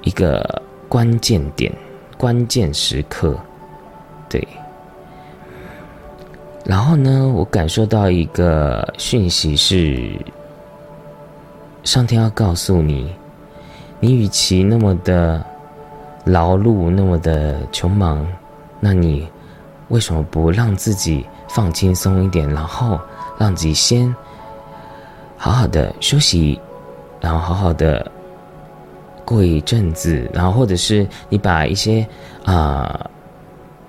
[0.00, 1.70] 一个关键点、
[2.16, 3.38] 关键时刻，
[4.30, 4.48] 对。
[6.64, 10.10] 然后呢，我感受到一个讯息是，
[11.84, 13.14] 上天要告诉你，
[14.00, 15.44] 你与其那么的
[16.24, 18.26] 劳碌，那么的穷忙，
[18.80, 19.28] 那你
[19.88, 21.24] 为什么不让自己？
[21.48, 23.00] 放轻松一点，然后
[23.38, 24.12] 让自己先
[25.36, 26.60] 好好的休息，
[27.20, 28.10] 然后好好的
[29.24, 32.06] 过一阵子，然后或者是你把一些
[32.44, 33.08] 啊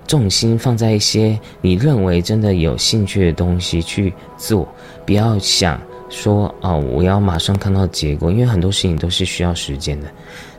[0.06, 4.66] 重心放在一些你认为真的有兴趣的东西去做，
[5.04, 10.06] 不要想说哦我要马上看到结果，因为很多事情都是需要时间的，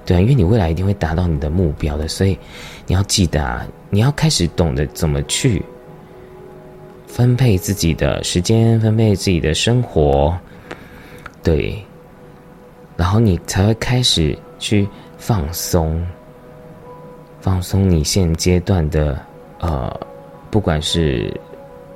[0.05, 2.37] 对啊，因为你未来一定会达到你的目标的，所以
[2.85, 5.63] 你要记得啊，你要开始懂得怎么去。
[7.07, 10.37] 分配自己的时间，分配自己的生活，
[11.41, 11.83] 对，
[12.95, 16.05] 然后你才会开始去放松，
[17.41, 19.19] 放松你现阶段的
[19.59, 19.99] 呃，
[20.51, 21.35] 不管是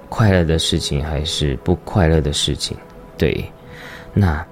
[0.09, 2.75] 快乐的事情还是不快乐的事情，
[3.15, 3.45] 对，
[4.15, 4.43] 那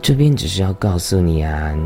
[0.00, 1.76] 这边只是要告诉你啊，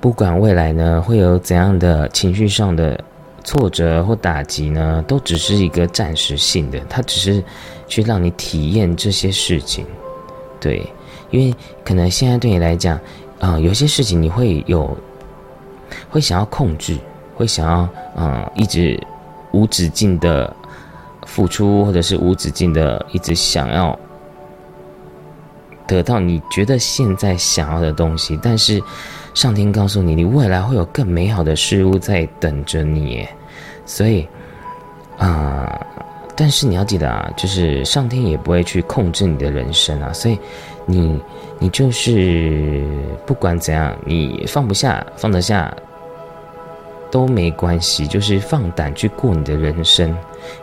[0.00, 3.02] 不管未来呢会有怎样的情绪上的。
[3.48, 7.42] 挫折或打击呢，都只是一个暂时性的，它只是
[7.86, 9.86] 去让你体验这些事情，
[10.60, 10.86] 对，
[11.30, 13.00] 因为可能现在对你来讲，
[13.40, 14.94] 啊，有些事情你会有，
[16.10, 16.98] 会想要控制，
[17.34, 19.02] 会想要，嗯，一直
[19.52, 20.54] 无止境的
[21.26, 23.98] 付出，或者是无止境的一直想要
[25.86, 28.78] 得到你觉得现在想要的东西，但是
[29.32, 33.12] 上天告诉你，你未来会有更美好的事物在等着你。
[33.12, 33.34] 耶
[33.88, 34.28] 所以，
[35.16, 35.80] 啊，
[36.36, 40.12] 但是你要记得啊，就是上天也不会去控制你的人生啊。
[40.12, 40.38] 所以，
[40.84, 41.18] 你
[41.58, 42.84] 你就是
[43.24, 45.74] 不管怎样，你放不下、放得下
[47.10, 50.14] 都没关系，就是放胆去过你的人生，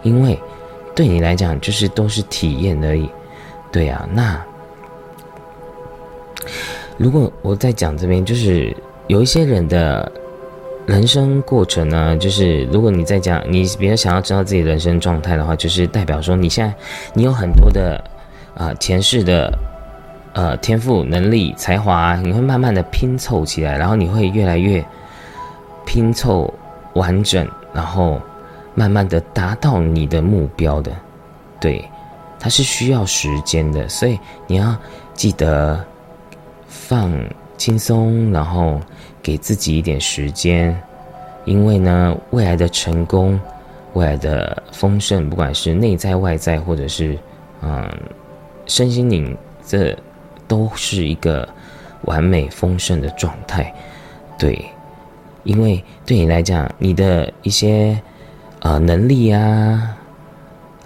[0.04, 0.40] 因为
[0.94, 3.10] 对你来讲，就是都是体验而已。
[3.72, 4.40] 对啊，那
[6.96, 10.12] 如果我在讲这边，就是有一些人的。
[10.86, 16.72] 人生过程呢，就是如果你在讲你比较想要知道自己人生状态的话，就是代表说你现在
[17.14, 18.04] 你有很多的
[18.56, 19.52] 啊前世的
[20.34, 24.86] 呃天赋能力才华，你会慢慢的拼凑起来，然后你会越来越
[25.88, 26.54] 拼凑
[26.94, 28.22] 完整，然后
[28.76, 30.92] 慢慢的达到你的目标的。
[31.60, 31.84] 对，
[32.40, 34.76] 它是需要时间的，所以你要
[35.16, 35.84] 记得
[36.68, 37.12] 放
[37.58, 38.80] 轻松，然后。
[39.26, 40.80] 给自己一点时间，
[41.46, 43.40] 因为呢，未来的成功，
[43.94, 47.18] 未来的丰盛，不管是内在外在，或者是
[47.64, 47.90] 嗯，
[48.68, 49.98] 身心灵，这
[50.48, 51.50] 都是一个
[52.04, 53.74] 完美丰盛的状态。
[54.38, 54.64] 对，
[55.44, 58.00] 因为对你来讲，你的一些
[58.60, 59.98] 呃能力啊。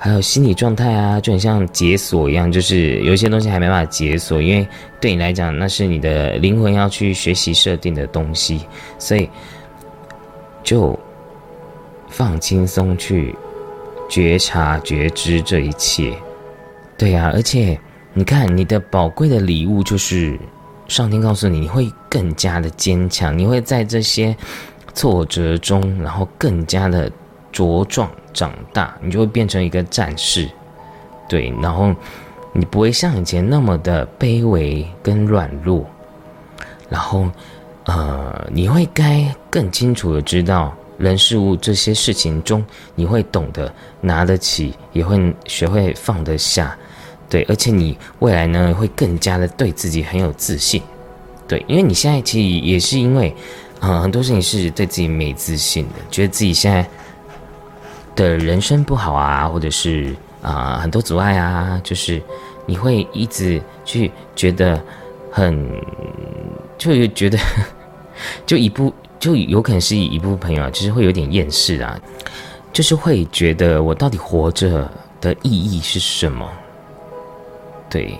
[0.01, 4.65] 还有心理状态啊，就很像解锁一样，就是有一些东西还没办法解锁，因为
[5.01, 8.61] 对你来讲，那是你的灵魂要去学习设定的东西，
[8.97, 9.29] 所以
[10.63, 10.97] 就
[12.07, 13.35] 放轻松去
[14.09, 16.13] 觉察觉知这一切。
[16.97, 17.77] 对呀，而且
[18.13, 20.39] 你看，你的宝贵的礼物就是
[20.87, 24.33] 上天告诉你，你会更加的坚强，你会在这些
[24.93, 27.11] 挫折中，然后更加的
[27.53, 28.09] 茁壮。
[28.31, 30.47] 长大，你就会变成一个战士，
[31.27, 31.93] 对，然后
[32.53, 35.83] 你不会像以前那么的卑微跟软弱，
[36.87, 37.27] 然后，
[37.85, 46.77] 呃，你会该更清楚的知道人事物这些事情中，你会懂得拿得起，也会学会放得下，
[47.29, 50.81] 对，而且你未来呢会更加的对自己很有自信，
[51.47, 53.35] 对，因为你现在其实也是因为，
[53.79, 56.87] 呃，很多事情是对自己没自信的，觉得自己现在
[58.19, 62.21] 的人生不好啊，或者是啊很多阻碍啊，就是。
[62.69, 64.79] 你会一直去觉得
[65.31, 65.67] 很，
[66.77, 67.35] 就觉得
[68.45, 71.99] 就一部就有可能是一部分朋友啊，就是会有点厌世啊，
[72.71, 74.87] 就是会觉得我到底活着
[75.19, 76.47] 的意义是什么？
[77.89, 78.15] 对，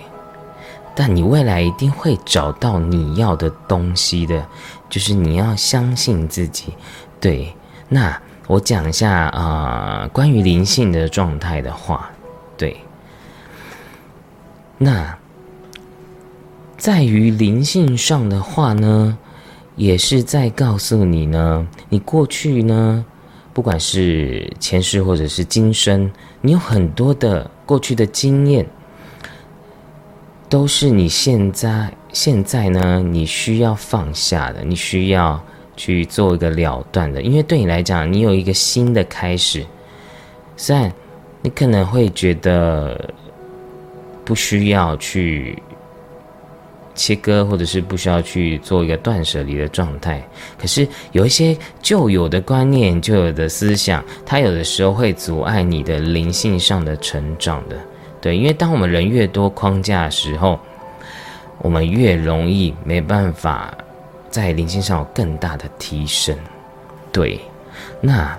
[0.96, 4.44] 但你未来一定会找到你要的东西的，
[4.90, 6.74] 就是你要相信自己。
[7.20, 7.54] 对，
[7.88, 8.20] 那
[8.50, 12.10] 我讲一下啊，关于灵性的状态的话，
[12.58, 12.76] 对。
[14.80, 15.16] 那
[16.76, 19.16] 在于灵性上的话呢，
[19.76, 23.06] 也是在告诉你呢，你过去呢，
[23.54, 28.66] 不管是前世或者是今生，你有很多的过去的经验，
[30.50, 35.40] 都是你现在现在呢，你需要放下的，你需要
[35.80, 39.66] 去做一个了断的，因为对你来讲，你有一个新的开始，
[40.58, 40.92] 虽然
[41.42, 43.10] 你可能会觉得。
[44.26, 45.58] 不需要去
[46.94, 50.24] 切割，或者是不需要去做一个断舍离的状态。
[50.56, 57.76] 可是有一些旧有的观念、旧有的思想，它有的时候会阻碍你的灵性上的成长的。
[58.22, 60.60] 对，因为当我们人越多框架的时候，
[61.58, 63.76] 我们越容易没办法
[64.30, 66.38] 在灵性上有更大的提升。
[67.12, 67.40] 对，
[68.02, 68.38] 那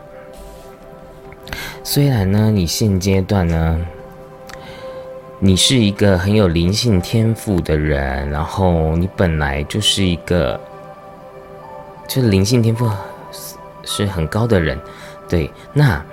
[1.82, 3.86] 虽然呢，你现阶段呢。
[5.42, 10.60] 你是一个很有灵性天赋的人，然后你本来就是一个，
[12.06, 12.86] 就灵性天赋
[13.82, 14.78] 是很高的人，
[15.30, 15.50] 对。
[15.72, 16.04] 那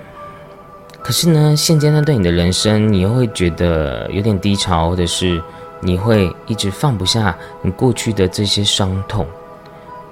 [1.02, 5.42] 可是呢，现阶段对你的人生，你又会觉得有点低潮，或者是
[5.80, 9.26] 你会一直放不下你过去的这些伤痛，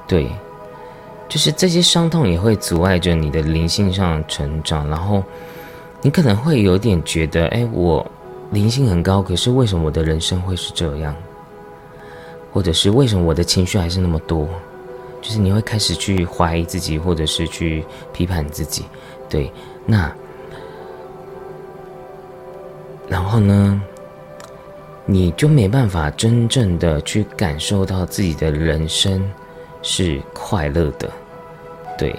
[0.07, 0.31] 对，
[1.29, 5.23] 就是这些伤痛也会阻碍着你的灵性上成长，然后
[6.03, 8.05] 你可能会有点觉得，哎，我。
[8.53, 11.13] 灵性很高，可是为什么我的人生会是这样？
[12.53, 14.49] 或者是为什么我的情绪还是那么多？
[15.21, 18.85] 就是你会开始去怀疑自己，或者是去批判自己。
[19.29, 19.51] 对，
[19.85, 20.15] 那
[23.09, 23.83] 然后呢，
[25.07, 29.29] 你就没办法真正的去感受到自己的人生
[29.87, 31.09] 是快乐的。
[31.97, 32.15] 对，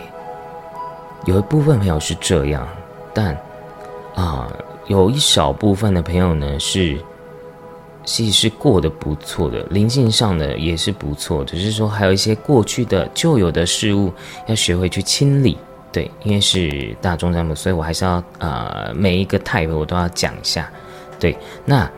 [1.25, 2.65] 有一部分朋友是这样，
[3.13, 3.37] 但
[4.15, 4.49] 啊。
[4.87, 6.97] 有一少部分的朋友呢，是
[8.05, 14.09] 其实是过得不错的，灵性上的也是不错，只是说还有一些过去的旧有的事物
[14.45, 15.57] 要学会去清理。
[15.91, 20.71] 对，因为是大众占卜，所以我还是要呃每一个 type 我都要讲一下。
[21.19, 21.91] 对，那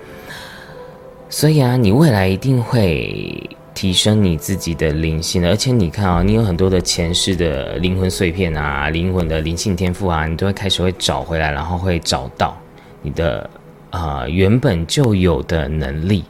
[1.30, 3.48] 所以啊，你未来一定会。
[3.80, 12.58] 提升你自己的灵性，而且你看啊，你有很多的前世的灵魂碎片啊，灵魂的灵性天赋啊，你都会开始会找回来，然后会找到
[13.02, 13.50] 你的
[13.90, 16.26] 啊原本就有的能力，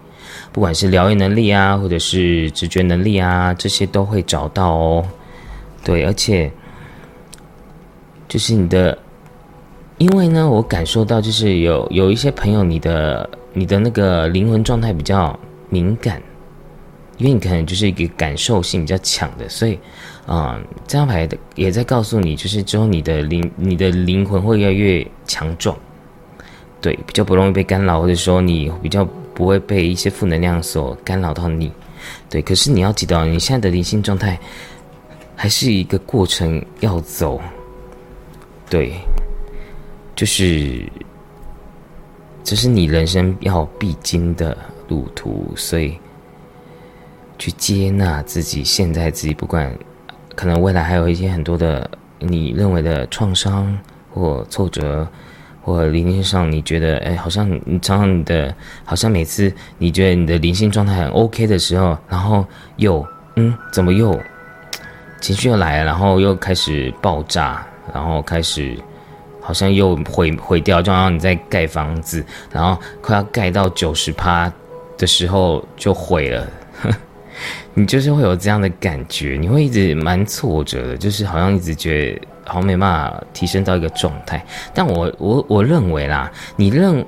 [0.52, 5.04] 不管是疗愈能力啊，或者是直觉能力啊，这些都会找到哦。
[5.84, 6.52] 对，而且
[8.28, 8.96] 就是你的，
[9.98, 15.36] 因为呢，我感受到就是有有一些朋友，你的你的那个灵魂状态比较
[15.70, 16.22] 敏感。
[17.20, 19.78] 因为你可能就是一个感受性比较强的，所以，
[20.26, 20.58] 啊，
[20.88, 25.78] 这张牌的也在告诉你，就是之后你的灵、你的灵魂会越来越强壮，
[26.80, 29.04] 对，比较不容易被干扰，或者说你比较
[29.34, 31.70] 不会被一些负能量所干扰到你，
[32.30, 32.42] 对。
[32.42, 34.40] 可是你要记得，你现在的灵性状态
[35.36, 37.42] 还是一个过程要走，
[38.70, 38.94] 对，
[40.16, 40.82] 就是
[42.46, 44.58] 这是你人生要必经的
[44.88, 45.98] 路途，所以。
[47.40, 49.74] 去接纳自己，现在自己不管，
[50.36, 53.76] 可能未来还有一些很多的你认为的创伤
[54.14, 55.08] 或挫折，
[55.64, 63.06] 或灵性上你觉得哎，好像你常常你的，好像每次你觉得你的灵性状态很 OK 的时候，然后又
[63.38, 64.20] 嗯，怎么又
[65.22, 68.78] 情绪又来了，然后又开始爆炸，然后开始
[69.40, 74.52] 好像又毁毁掉，就好像你在盖房子，然后快要盖到九十趴
[74.98, 76.46] 的时候就毁了。
[77.74, 84.44] 你就是会有这样的感觉，你会一直蛮挫折的，就是好像一直觉得好像没办法提升到一个状态。
[84.74, 87.06] 但我我我认为啦，你认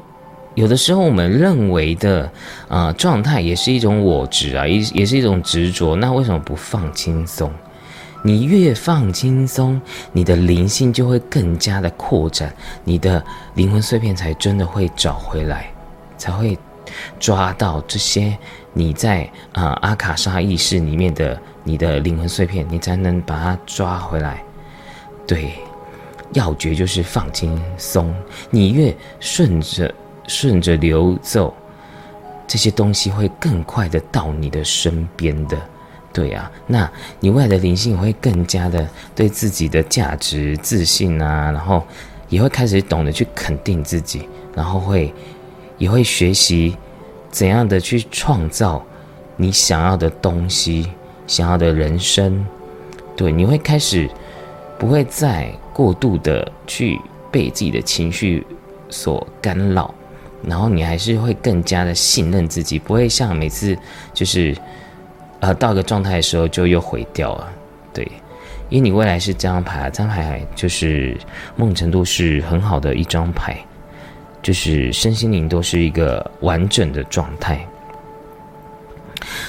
[0.56, 2.30] 有的时候我们认为的
[2.68, 5.96] 啊状态，也是一种我执啊，也也是一种执着。
[5.96, 7.52] 那为什么不放轻松？
[8.24, 12.54] 你越放轻松，你的灵性就会更加的扩展，
[12.84, 13.24] 你的
[13.56, 15.72] 灵魂碎片才真的会找回来，
[16.20, 16.56] 才会
[17.20, 18.38] 抓到这些
[18.74, 24.44] 你在啊阿卡莎意识里面的你的灵魂碎片，你才能把它抓回来。
[25.28, 25.52] 对，
[26.34, 28.14] 要诀就是放轻松，
[28.50, 29.94] 你越顺着
[30.28, 31.54] 顺着流走，
[32.48, 35.58] 这些东西会更快的到你的身边的。
[36.14, 36.92] 对啊，那
[37.22, 41.82] 你未来的灵性会更加的对自己的价值自信啊，然后
[42.28, 45.14] 也会开始懂得去肯定自己，然后会
[45.78, 46.76] 也会学习
[47.32, 48.86] 怎样的去创造
[49.36, 50.88] 你想要的东西，
[51.26, 52.46] 想要的人生。
[53.16, 54.10] 对，你会开始
[54.78, 57.00] 不会再过度的去
[57.32, 58.46] 被自己的情绪
[58.90, 59.94] 所干扰，
[60.44, 63.78] 然后你还是会更加的信任自己，不会像每次
[64.14, 64.56] 就是。
[65.44, 67.52] 呃，到一个状态的时候就又毁掉了，
[67.92, 68.08] 对，
[68.70, 71.18] 因为你未来是这张牌，这张牌就是
[71.56, 73.58] 某种程度是很好的一张牌，
[74.42, 77.66] 就是身心灵都是一个完整的状态。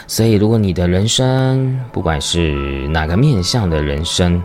[0.07, 4.43] 所以，如果你的人生不管是哪个面向的人生，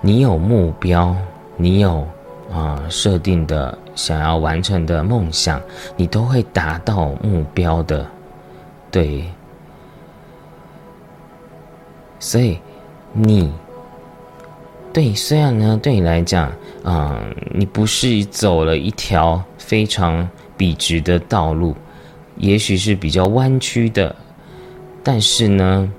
[0.00, 1.16] 你有目标，
[1.56, 2.06] 你有
[2.52, 5.60] 啊设定的想要完成的梦想，
[5.96, 8.06] 你都会达到目标的，
[8.90, 9.24] 对。
[12.18, 12.58] 所以，
[13.12, 13.52] 你
[14.96, 16.50] 对虽然呢，对你来讲，
[16.82, 17.20] 嗯，
[17.52, 20.26] 你不是走了一条非常
[20.56, 21.76] 笔直的道路，
[22.38, 24.16] 也许是比较弯曲的，
[25.02, 25.92] 但是呢，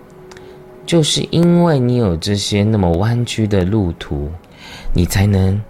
[0.84, 4.32] 就是因为你有这些那么弯曲的路途，
[4.96, 5.62] 你才能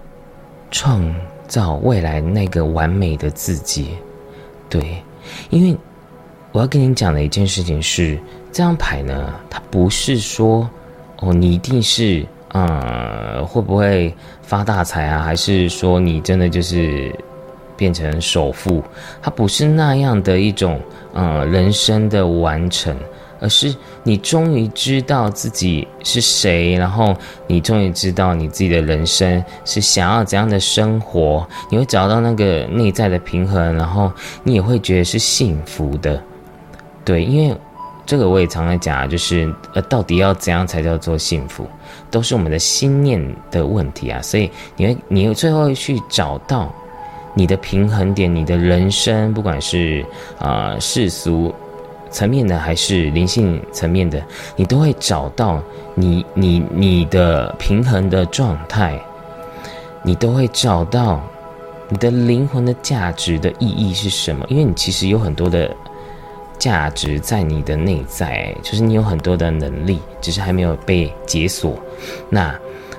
[0.71, 1.13] 创
[1.49, 3.89] 造未来那个完美的自己。
[4.69, 5.03] 对，
[5.49, 5.77] 因为
[6.53, 8.17] 我要跟你讲的一件事情是。
[8.53, 10.67] 这张牌呢，它不是说
[11.19, 12.25] 哦，你一定是
[12.57, 15.21] 呃，会不会发大财啊？
[15.21, 17.13] 还是说你真的就是
[17.75, 18.83] 变成首富？
[19.21, 20.81] 它不是那样的一种
[21.13, 22.97] 呃人生的完成，
[23.39, 34.11] 而是你终于知道自己是谁，然后你终于知道你自己的人生是想要怎样的生活，你会找到那个内在的平衡，然后
[34.43, 36.19] 你也会觉得是幸福的，
[37.05, 37.55] 对，因为。
[38.07, 41.67] 这个我也常常讲，就是呃，到底要怎样才叫做幸福，
[42.09, 44.21] 都是我们的心念的问题啊。
[44.21, 46.73] 所以你会，你最后去找到
[47.33, 50.05] 你的平衡点，你的人生，不管是
[50.39, 51.53] 啊世俗
[52.09, 54.23] 层面的还是灵性层面的，
[54.55, 55.61] 你都会找到
[55.93, 58.97] 你你你的平衡的状态，
[60.01, 61.21] 你都会找到
[61.89, 64.45] 你的灵魂的价值的意义是什么？
[64.47, 65.69] 因为你其实有很多的。
[66.57, 71.77] 价值在你的内在，就是你有很多的能力，只是还没有被解锁。
[72.29, 72.53] 那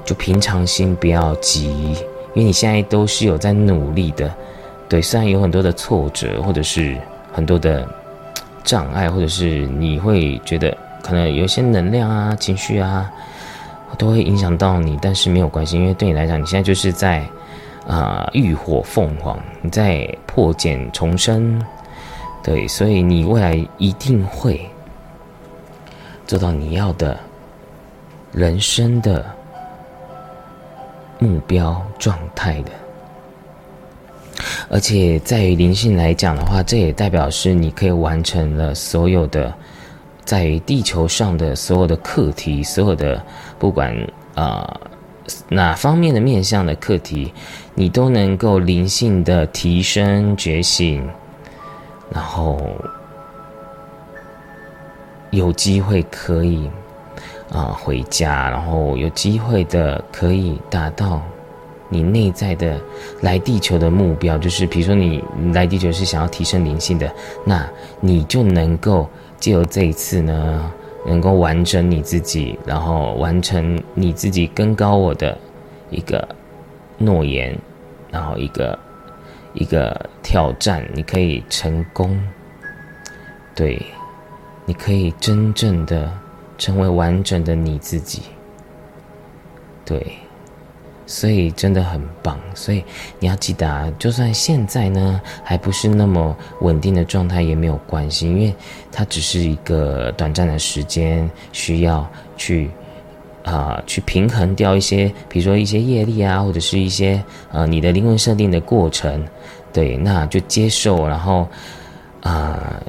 [0.04, 1.68] 就平常心，不要急，
[2.34, 4.32] 因为你现在都是有在努力的。
[4.88, 6.96] 对，虽然有很多的挫折，或者是
[7.32, 7.86] 很多的
[8.64, 13.10] 障碍，或者是你会觉得可能有一些能量啊、情绪啊，
[13.98, 17.22] 都会影响到你，但是没有关系，因为对你来讲，你现在就是在
[17.86, 21.60] 啊浴火凤凰，你在破茧重生。
[22.48, 24.58] 对，所以你未来一定会
[26.26, 27.14] 做到你要的
[28.32, 29.22] 人生的
[31.18, 32.70] 目标状态的，
[34.70, 39.52] 而且在于灵性来讲的话，这也代表是你可以完成了所有的
[40.24, 43.22] 在于地球上的所有的课题，所有的
[43.58, 43.94] 不管
[44.34, 44.80] 啊
[45.50, 47.30] 哪方面的面向的课题，
[47.74, 51.06] 你都能够灵性的提升觉醒。
[52.10, 52.58] 然后
[55.30, 56.70] 有机会可以
[57.52, 61.20] 啊回家，然后有机会的可以达到
[61.88, 62.80] 你内在的
[63.20, 67.12] 来地球的目标，就是比如说你来地球是想要提升灵性的，
[67.44, 67.68] 那
[68.00, 70.72] 你就能够借由这一次呢，
[71.06, 75.36] 能够完成你自己，然后完成你自己更高我的
[75.90, 76.26] 一个
[76.96, 77.54] 诺言，
[78.10, 78.78] 然后一个。
[79.58, 82.18] 一个挑战，你可以成功，
[83.54, 83.84] 对，
[84.64, 86.10] 你可以真正的
[86.56, 88.22] 成为完整的你自己，
[89.84, 90.06] 对，
[91.06, 92.38] 所以真的很棒。
[92.54, 92.84] 所以
[93.18, 98.54] 你要记得啊，就算现在呢还不是那么稳定的状态也没有关系，因为
[98.92, 102.70] 它只是一个短暂的时间，需要去。
[103.48, 109.24] 啊，去平衡掉一些，比如说一些业力啊，或者是一些呃你的灵魂设定的过程，
[109.72, 111.48] 对，那就接受，然后
[112.20, 112.82] 啊，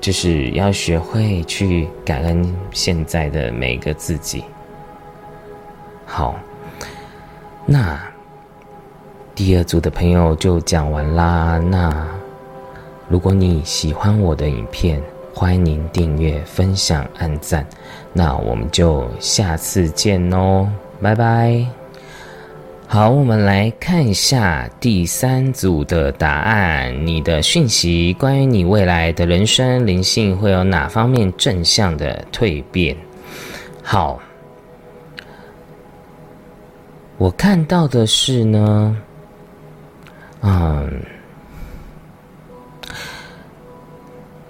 [0.00, 4.42] 就是要学会去感恩现在的每一个自己。
[6.06, 6.34] 好，
[7.66, 8.00] 那
[9.34, 11.58] 第二组的朋友就讲完啦。
[11.58, 12.08] 那
[13.08, 15.00] 如果你喜欢我的影片，
[15.40, 17.66] 欢迎您订阅、分享、按赞。
[18.12, 20.68] 那我们就下次见哦，
[21.00, 21.64] 拜拜。
[22.86, 26.94] 好，我们来看一下第三组的答案。
[27.06, 32.94] 你的讯息关于你未来的人生灵性会有哪方面正向的蜕变？
[33.82, 34.20] 好，
[37.16, 38.94] 我看到的是呢，
[40.42, 41.02] 嗯，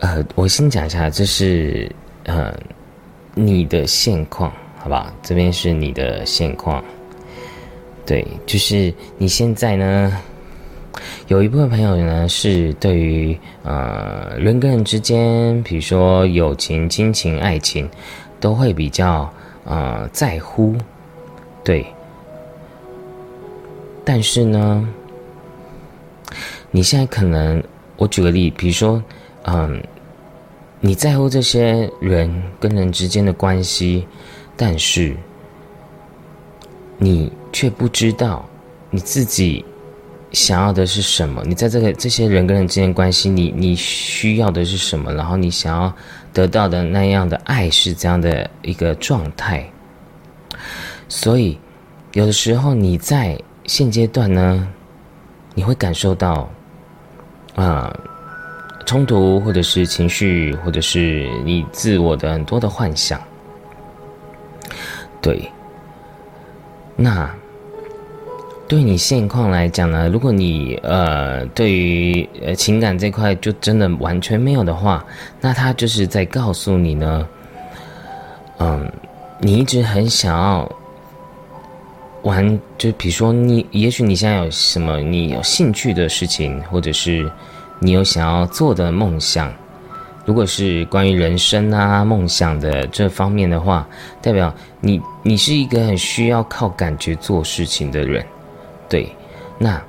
[0.01, 1.91] 呃，我先讲一下，这是
[2.25, 2.53] 嗯
[3.35, 5.13] 你的现况，好吧？
[5.23, 6.83] 这边是你的现况。
[8.07, 10.19] 对，就是你现在呢，
[11.29, 17.89] 有一部分朋友呢是对于呃人跟人之间，比如说友情、亲情、爱情，
[18.41, 19.31] 都会比较
[19.65, 20.75] 呃在乎，
[21.63, 21.85] 对。
[24.03, 24.89] 但是呢，
[26.71, 27.63] 你现在可能，
[27.97, 29.01] 我举个例，比如说，
[29.45, 29.83] 嗯，
[30.81, 34.07] 你在乎这些人跟人之间的关系，
[34.57, 35.17] 但是
[36.99, 37.33] 你。
[37.53, 38.49] 却不知道
[38.91, 39.65] 你自己
[40.31, 41.43] 想要的是什么。
[41.45, 45.13] 你在这个这些人跟人之间关系，你你需要的是什么？
[45.13, 45.93] 然后你想要
[46.33, 49.69] 得到的那样的爱是这样的一个状态。
[51.09, 51.59] 所以，
[52.13, 54.69] 有的时候你在现阶段呢，
[55.53, 56.49] 你会感受到
[57.57, 57.93] 啊
[58.91, 63.23] 冲突，或者是情绪，或者是你自我的很多的幻想。
[65.23, 65.49] 对，
[66.97, 67.31] 那。
[68.67, 75.05] 对你现况来讲呢，如果你呃对于情感这块就真的完全没有的话，
[75.41, 77.29] 那他就是在告诉你呢，
[78.59, 78.91] 嗯，
[79.41, 80.73] 你一直很想要
[82.23, 87.29] 玩，就比如说你，也许你现在有什么你有兴趣的事情，或者是
[87.83, 89.53] 你有想要做的梦想，
[90.27, 93.89] 如果是关于人生啊梦想的这方面的话，
[94.21, 98.25] 代表你你是一个很需要靠感觉做事情的人。
[98.87, 99.11] 对，
[99.59, 99.83] 那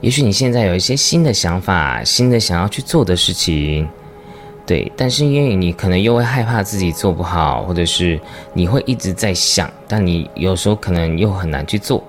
[0.00, 3.88] 也许你现在有一些新的想法，新的想要去做的事情，
[4.66, 8.20] 对，但是因为你可能又会害怕自己做不好，或者是
[8.52, 12.02] 你会一直在想，但你有时候可能又很难去做，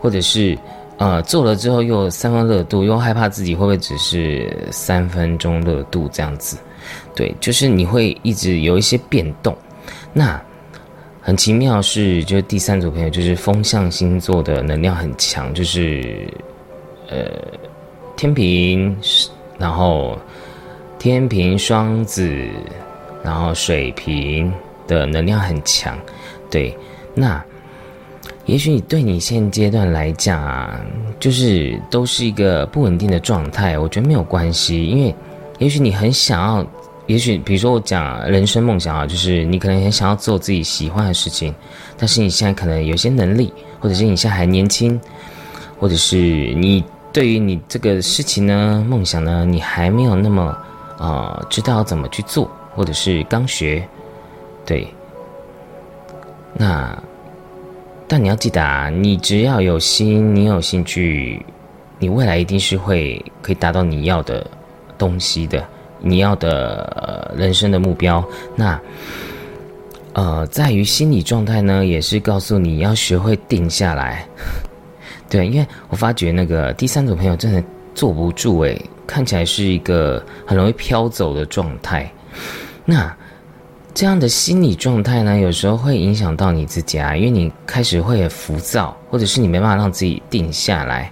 [0.00, 0.56] 或者是
[0.98, 6.58] 呃做了之后又三分热度，又害怕自己会不会只是三分钟热度这样子，
[7.14, 9.56] 对，就是你会一直有一些变动，
[10.12, 10.38] 那。
[11.20, 16.26] 很奇妙是，就是第三组朋友，就是风象星座的能量很强，就是
[17.10, 17.26] 呃
[18.16, 18.96] 天平，
[19.58, 20.18] 然后
[20.98, 22.48] 天平双子，
[23.22, 24.50] 然后水瓶
[24.86, 25.98] 的能量很强。
[26.50, 26.74] 对，
[27.14, 27.44] 那
[28.48, 30.74] 也许你对你现阶段来讲，
[31.20, 35.14] 就是都是一个不稳定的状态，我觉得没有关系，因为
[35.58, 36.66] 也许你很想要。
[37.08, 41.54] 也许，比如说我讲人生梦想啊，就是你可能很想要做自己喜欢的事情，
[41.96, 45.00] 但是你现在可能有些能力，或者是你现在还年轻，
[45.78, 50.54] 或者是你对于你这个事情呢，梦想呢，你还没有那么
[50.98, 53.82] 啊知道怎么去做，或者是刚学，
[54.66, 54.86] 对。
[56.52, 57.02] 那，
[58.08, 61.44] 但你要记得啊，你只要有心，你有兴趣，
[61.98, 64.44] 你未来一定是会可以达到你要的
[64.96, 65.62] 东西的。
[66.00, 68.80] 你要的人生的目标，那
[70.12, 74.24] 呃，在于心理状态呢，也是告诉你要学会定下来。
[75.28, 77.62] 对，因为我发觉那个第三组朋友真的
[77.94, 82.08] 坐不住诶，看起来是一个很容易飘走的状态。
[82.84, 83.12] 那
[83.94, 91.10] 这样的心理状态呢，有时候会影响到你自己啊，因为你开始会很浮躁，或者是你没办法让自己定下来。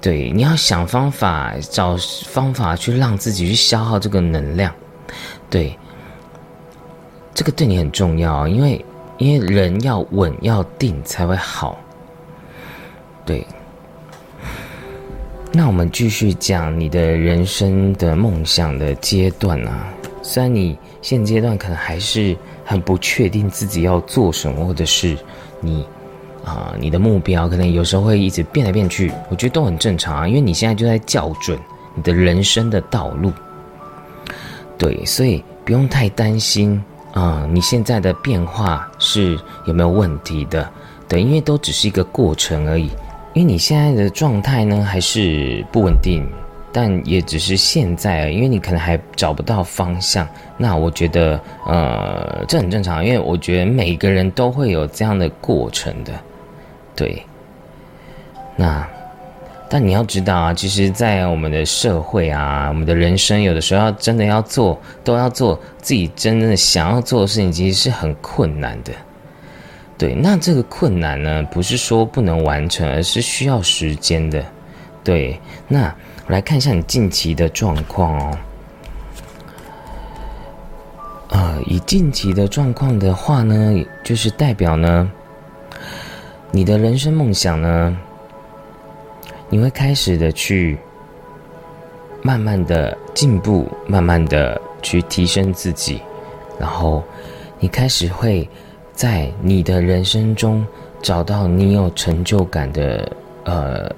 [0.00, 1.96] 对，你要想方法，找
[2.26, 4.72] 方法去让自己去消耗这个能量。
[5.50, 5.76] 对，
[7.34, 8.82] 这个对你很重要，因为
[9.18, 11.78] 因为人要稳要定才会好。
[13.26, 13.46] 对，
[15.52, 19.92] 那我们继续讲你的人生的梦想的阶段啊。
[20.28, 25.16] 虽然你现阶段可能还是很不确定自己要做什么，或者是
[25.60, 25.86] 你。
[26.44, 31.58] 啊，你的目标可能有时候会一直变来变去，我觉得都很正常啊，因为你现在就在校准
[31.94, 33.30] 你的人生的道路。
[34.78, 40.66] 对，所以不用太担心啊，你现在的变化是有没有问题的？
[41.06, 42.88] 对，因为都只是一个过程而已。
[43.34, 46.26] 因为你现在的状态呢还是不稳定，
[46.72, 50.28] 但也只是现在，因为你可能还找不到方向。
[50.56, 56.12] 那我觉得，呃，这很正常，因为我觉得每个人都会有这样的过程的，
[56.94, 57.22] 对。
[58.56, 58.84] 那，
[59.68, 68.92] 但你要知道啊，其实，在我们的社会啊，我们的人生，有的时候要真的要做，都要做自己真正的想要做的事情，其实是很困难的。
[69.96, 74.44] 对，那这个困难呢，不是说不能完成，而是需要时间的。
[75.04, 75.94] 对，那
[76.28, 78.38] 来看一下你近期的状况哦。
[81.30, 83.74] 啊，以近期的状况的话呢，
[84.04, 85.10] 就是代表呢，
[86.52, 87.98] 你的人生梦想呢，
[89.48, 90.78] 你会开始的去
[92.22, 96.00] 慢慢的进步，慢慢的去提升自己，
[96.60, 97.02] 然后
[97.58, 98.48] 你开始会。
[98.98, 100.66] 在你的人生中
[101.00, 103.08] 找到你有成就感的
[103.44, 103.88] 呃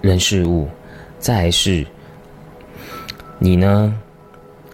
[0.00, 0.66] 人事物，
[1.24, 1.86] 再是
[3.38, 3.98] 你呢？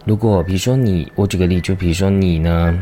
[0.05, 2.77] 如果比如说你，我举个例，就比如说你呢，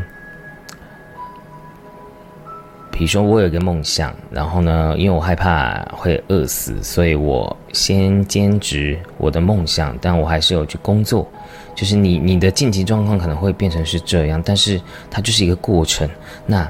[2.89, 11.31] 比如说我有一个梦想，然后呢，因为我害怕会饿死，所以我先兼职我的梦想，但我还是有去工作。
[11.75, 16.09] 就是你你的晋级状况可能会变成是这样，但是它就是一个过程。
[16.47, 16.67] 那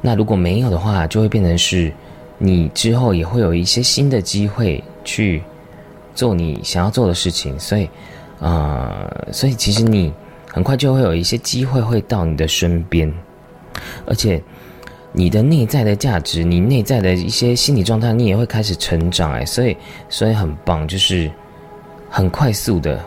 [0.00, 1.92] 那如果没有的话，就会变成是，
[2.38, 5.42] 你之后也会有一些新的机会去
[6.16, 7.56] 做你想要做的事情。
[7.60, 7.88] 所以，
[8.40, 10.12] 呃，所以其实你
[10.52, 13.12] 很快就会有一些机会会到你的身边，
[14.06, 14.42] 而且
[15.12, 19.32] 你的内在的价值，你内在的一些心理状态，你也会开始成长。
[19.32, 19.76] 哎，所以
[20.08, 21.30] 所以很棒，就是
[22.10, 22.98] 很快速的。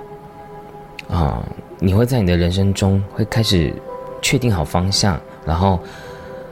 [1.09, 1.43] 啊，
[1.79, 3.73] 你会在你的人生中会开始
[4.21, 5.79] 确定好方向，然后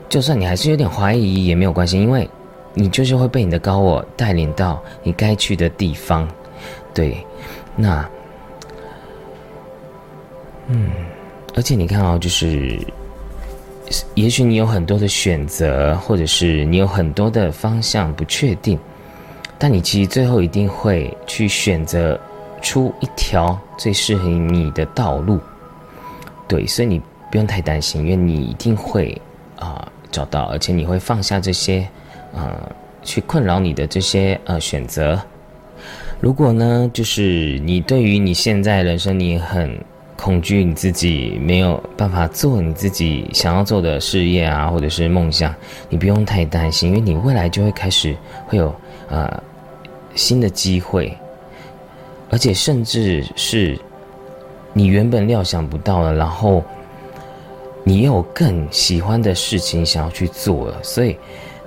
[0.09, 2.27] 就算你还是有点怀疑也没有关系，因为
[2.73, 6.27] 你就是会被你的高我带领到你该去的地方。
[6.97, 7.23] 对，
[7.75, 8.09] 那
[10.65, 10.89] 嗯，
[11.55, 12.79] 而且你看哦，就是
[14.15, 18.79] 也许你有很多的选择，或者是你有很多的方向不确定，
[19.59, 22.19] 但你其实最后一定会去选择。
[22.59, 25.39] 出一条最适合你的道路，
[26.47, 26.99] 对，所以你
[27.31, 29.15] 不用太担心，因为你一定会
[29.57, 31.87] 啊找到，而且你会放下这些
[32.35, 32.67] 啊
[33.03, 35.21] 去困扰你的这些呃选择。
[36.19, 39.77] 如果呢，就是你对于你现在人生你很
[40.15, 45.53] 恐惧，你自己没有办法做你自己想要做的事业啊，或者是梦想，
[45.89, 48.73] 你不用太担心，因为你未来就会开始会有
[49.09, 49.41] 呃
[50.15, 51.15] 新的机会。
[52.29, 53.79] 而且甚至是
[54.73, 56.63] 你原本料想不到的，然后
[57.83, 61.15] 你有更喜欢的事情想要去做，所以，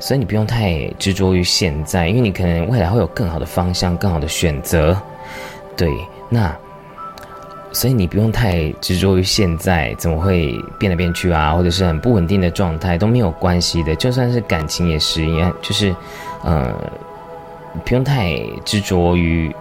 [0.01, 5.01] 所以你不用太执着于现在，因为你可能未来会有更好的方向、更好的选择。
[5.77, 5.89] 对，
[6.29, 6.53] 那
[7.71, 13.95] 所以你不用太执着于现在，怎么会变来变去啊，或者是很不稳定的状态都没有关系的。
[13.95, 15.95] 就算是感情也是一样，就是
[16.43, 16.75] 呃，
[17.85, 19.55] 不用太执着于。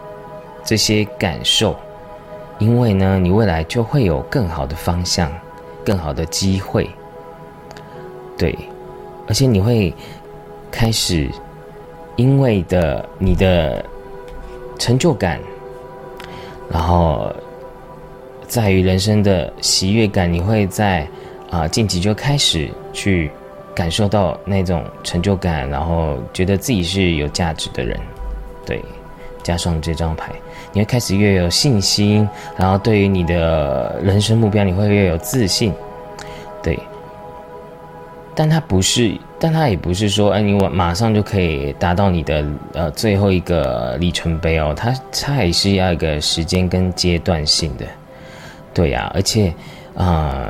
[0.61, 1.75] 这些感受，
[2.59, 5.31] 因为呢，你未来就会有更好的方向，
[5.83, 6.87] 更好的机会，
[8.37, 8.55] 对，
[9.25, 9.91] 而且你会
[10.71, 11.29] 开始
[12.15, 13.83] 因为的你的
[14.77, 15.39] 成就感，
[16.69, 17.33] 然后
[18.47, 21.07] 在于人生的喜悦感，你会在
[21.49, 23.31] 啊近期就开始去
[23.73, 27.99] 感受到那种成就感，然后觉得自己是有价值的人，
[28.65, 28.83] 对，
[29.43, 30.31] 加上这张牌。
[30.71, 35.73] 你会开始越有信心，然后对于你的人生目标，你会越有自信，
[36.61, 36.77] 对。
[38.35, 44.73] 但它不是，但它也不是说，哎，你马上就可以达到你的呃最后一个里程碑哦。
[44.75, 47.85] 它它也是要一个时间跟阶段性的，
[48.73, 49.11] 对呀。
[49.15, 49.53] 而且
[49.95, 50.45] 啊，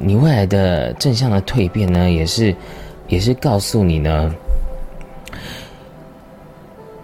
[0.00, 2.54] 你未来的正向的蜕变呢，也是
[3.08, 4.34] 也是告诉你呢，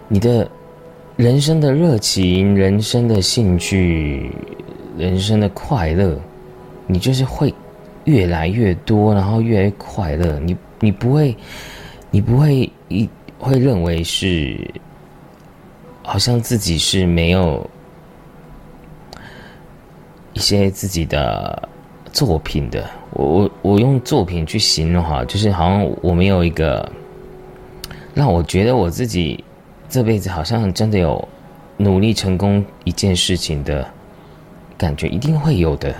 [0.07, 0.47] 你的。
[1.17, 4.31] 人生的热情，人生的兴趣，
[4.97, 6.17] 人生的快乐，
[6.87, 7.53] 你就是会
[8.05, 10.39] 越来越多，然后越来越快乐。
[10.39, 11.35] 你你不会，
[12.11, 14.57] 你不会一会认为是，
[16.03, 17.69] 好像自己是没有
[20.33, 21.69] 一些自己的
[22.11, 22.89] 作品的。
[23.11, 26.89] 我我我用作品去形容哈，就是好像我没有一个
[28.13, 29.43] 让我觉得我自己。
[29.91, 31.27] 这辈子好像真的有
[31.75, 33.83] 努力成功一件事情的
[34.77, 35.95] 感觉，一定会有的，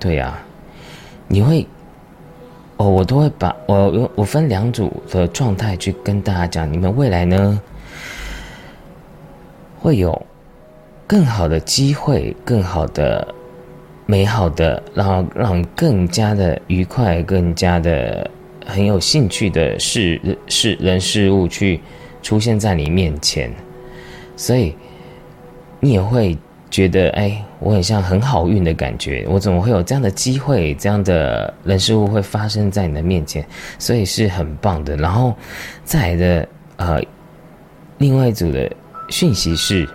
[0.00, 0.42] 对呀。
[1.26, 1.66] 你会
[2.78, 7.60] 哦，我都会把我我分两组的状态去跟大家讲，你们未来呢
[9.80, 10.26] 会有
[11.06, 13.34] 更好的机会，更好的、
[14.06, 18.30] 美好的，然后让更加的愉快、更加的
[18.64, 21.80] 很有兴趣的事、事人事物去
[22.22, 23.52] 出现在你面前，
[24.36, 24.72] 所以
[25.80, 26.38] 你也会
[26.70, 29.24] 觉得，哎，我很像很好运的感觉。
[29.28, 30.74] 我怎么会有这样的机会？
[30.74, 33.44] 这样的人事物会发生在你的面前，
[33.78, 34.96] 所以是很棒的。
[34.96, 35.34] 然后
[35.84, 37.02] 再来的，呃，
[37.98, 38.70] 另外一组的
[39.08, 39.88] 讯息是。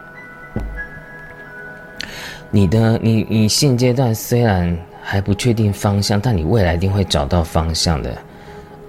[2.56, 8.16] 你的你你现阶段虽然还不确定方向，但你未来一定会找到方向的，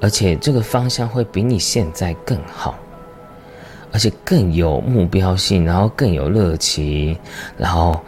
[0.03, 2.79] 而且这个方向会比你现在更好，
[3.95, 7.17] 而且更有目标性，然后更有热情，
[7.57, 7.99] 然后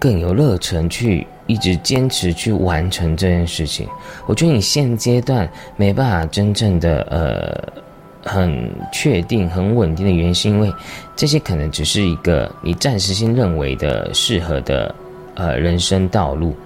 [0.00, 3.86] 更有热忱去一直坚持去完成这件事情。
[4.26, 7.84] 我觉得你现阶段没办法真正的呃。
[8.26, 10.72] 很确定、很稳定的原因，是因为
[11.14, 14.94] 这些可能只是一个你暂时性认为的适合的
[15.34, 16.56] 呃人生道路，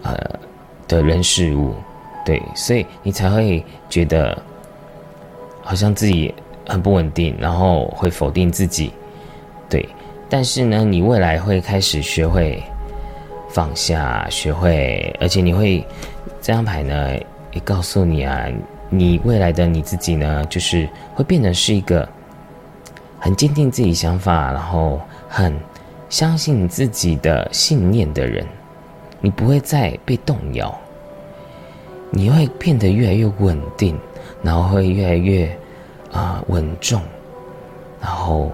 [0.00, 0.16] 呃
[0.88, 1.74] 的人事物，
[2.24, 4.34] 对，所以你才会觉得
[5.60, 6.34] 好像自己
[6.66, 8.92] 很不稳定，然后会否定自己，
[9.68, 9.88] 对。
[10.28, 12.62] 但是呢，你未来会开始学会
[13.50, 15.84] 放下，学会，而且你会
[16.40, 17.14] 这张牌呢
[17.52, 18.46] 也告诉你啊。
[18.94, 22.06] 你未来的你自己呢，就是会变得是一个
[23.18, 25.54] 很坚定自己想法，然后很
[26.10, 28.46] 相信自己的信念的人。
[29.20, 30.78] 你不会再被动摇，
[32.10, 33.98] 你会变得越来越稳定，
[34.42, 35.50] 然后会越来越
[36.12, 37.00] 啊稳重，
[38.00, 38.50] 然后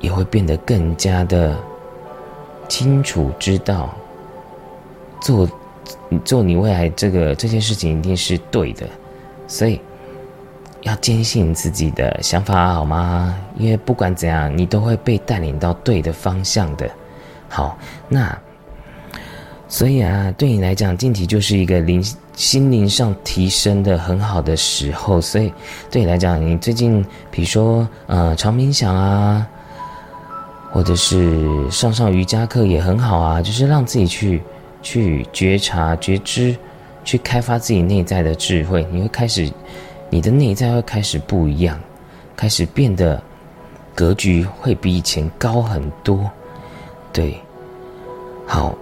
[0.00, 1.56] 也会变得更加的
[2.68, 3.94] 清楚，知道
[5.20, 5.48] 做
[6.24, 8.86] 做你未来这个这件事情一定是对的。
[9.48, 9.80] 所以，
[10.82, 13.38] 要坚信自己的想法，好吗？
[13.56, 16.90] 因为不管怎样，你都会被带领到对的方向的。
[17.48, 18.36] 好，那
[19.68, 22.04] 所以啊，对你来讲，近体就是一个灵
[22.36, 25.20] 心灵上提升的很好的时候。
[25.20, 25.52] 所以，
[25.90, 29.44] 对你来讲，你最近比如说呃，常冥想啊，
[30.70, 34.40] 或者是上上瑜伽课也很好啊，就是让自己去
[34.80, 36.54] 去觉察觉知。
[37.06, 39.48] 去开发自己内在的智慧，你会开始，
[40.10, 41.78] 你的内在会开始不一样，
[42.34, 43.22] 开始变得
[43.94, 46.28] 格局会比以前高很多，
[47.12, 47.40] 对，
[48.44, 48.76] 好，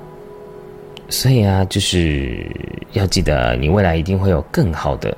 [1.09, 2.47] 所以啊，就是
[2.93, 5.17] 要记得，你未来一定会有更好的、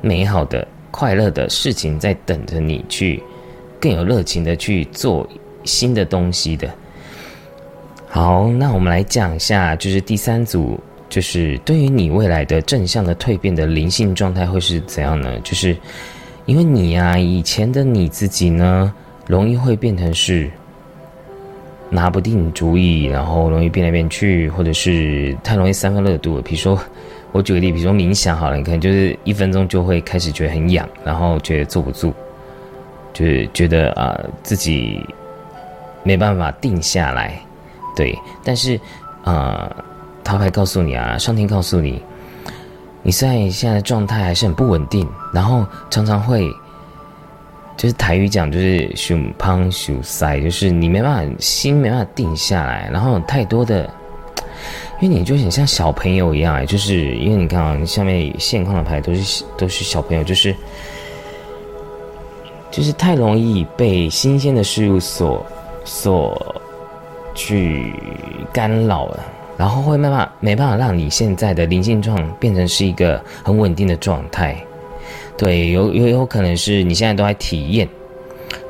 [0.00, 3.22] 美好的、快乐的事情在等着你去，
[3.80, 5.28] 更有热情的去做
[5.64, 6.68] 新的东西的。
[8.08, 10.78] 好，那我们来讲一下，就是第三组。
[11.08, 15.38] 就是对于你未来的正向的蜕变的灵性状态会是怎样呢？
[15.40, 15.76] 就是
[16.46, 18.90] 因为你呀，以前的你自己呢，
[19.26, 20.50] 容易会变成是
[21.92, 26.40] 拿不定主意，然后容易变来变去，或者是太容易三分热度。
[26.42, 26.76] 比如说，
[27.30, 32.12] 我举个例，比如说冥想好了，你看就是一分钟就会开始觉得很痒，然后觉得坐不住，
[33.12, 35.06] 就是觉得啊自己
[36.02, 37.38] 没办法定下来。
[37.94, 38.80] 对，但是
[39.22, 39.70] 啊。
[40.24, 42.00] 他会告诉你啊，上天告诉你，
[43.02, 46.48] 你在现在的状态还是很不稳定，然后常常会，
[47.76, 53.88] 就是台语讲就是“熊胖熊塞”，就是你没办法心没办法定下来，然后太多的，
[55.00, 60.54] 因为你就很像小朋友一样，就是因为你看啊，你下面现况的牌都是都是小朋友，就是
[62.70, 65.44] 就是太容易被新鲜的事物所
[65.84, 66.62] 所
[67.34, 67.94] 去
[68.52, 69.20] 干扰了。
[69.58, 74.56] 然后会慢慢没办法让你现在的灵性状变成是一个很稳定的状态，
[75.36, 77.88] 对，有有有可能是你现在都在体验，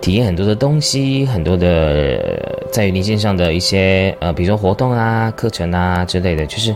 [0.00, 6.74] 体验很多的东西，很多的在于灵性上的一些呃，比如说活动啊、课程啊之类的，就是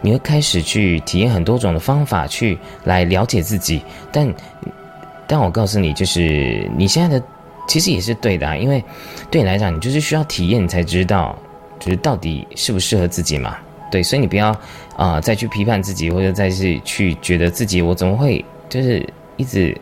[0.00, 4.34] 你会开始去体验很多种的方法去来了解自己，但
[5.26, 7.24] 但我告诉你，就是你现在的
[7.66, 8.82] 其实也是对的，啊因为
[9.30, 11.36] 对你来讲，你就是需要体验，你才知道。
[11.80, 13.56] 就是到底适不适合自己嘛？
[13.90, 14.56] 对，所以你不要
[14.96, 19.04] 啊再去批判自己，或者再去去觉得自己我怎么会就是
[19.36, 19.76] 一直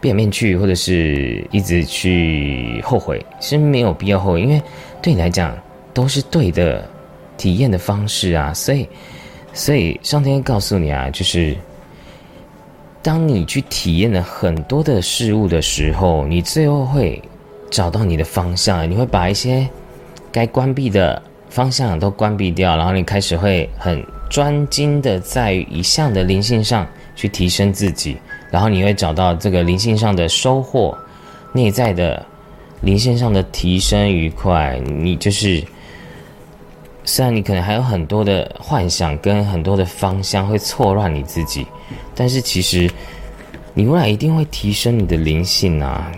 [0.00, 4.62] 变面去，或者是一直去后悔，是没有必要后悔，因为
[5.02, 5.56] 对你来讲
[5.92, 6.88] 都是对的
[7.36, 8.52] 体验的方式啊。
[8.54, 8.88] 所以，
[9.52, 11.56] 所以上天告诉你啊，就是
[13.02, 17.20] 当你去体验了很多的事物的时候，你最后会
[17.70, 19.68] 找到你的方向，你会把一些。
[20.32, 26.86] 该关闭的方向都关闭掉，然后你开始会很专精的在一项的灵性上
[27.16, 28.16] 去提升自己，
[28.50, 30.96] 然后你会找到这个灵性上的收获，
[31.52, 32.24] 内在的
[32.80, 35.62] 灵性上的提升愉快，你就是
[37.04, 41.66] 虽然你可能还有很多的幻想跟很多的方向会错乱你自己，
[42.14, 42.90] 但是其实
[43.74, 46.10] 你未来一定会提升你的灵性啊，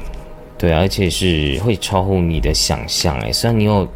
[0.57, 3.87] 对，而且是会超乎你的想象诶，虽然你有。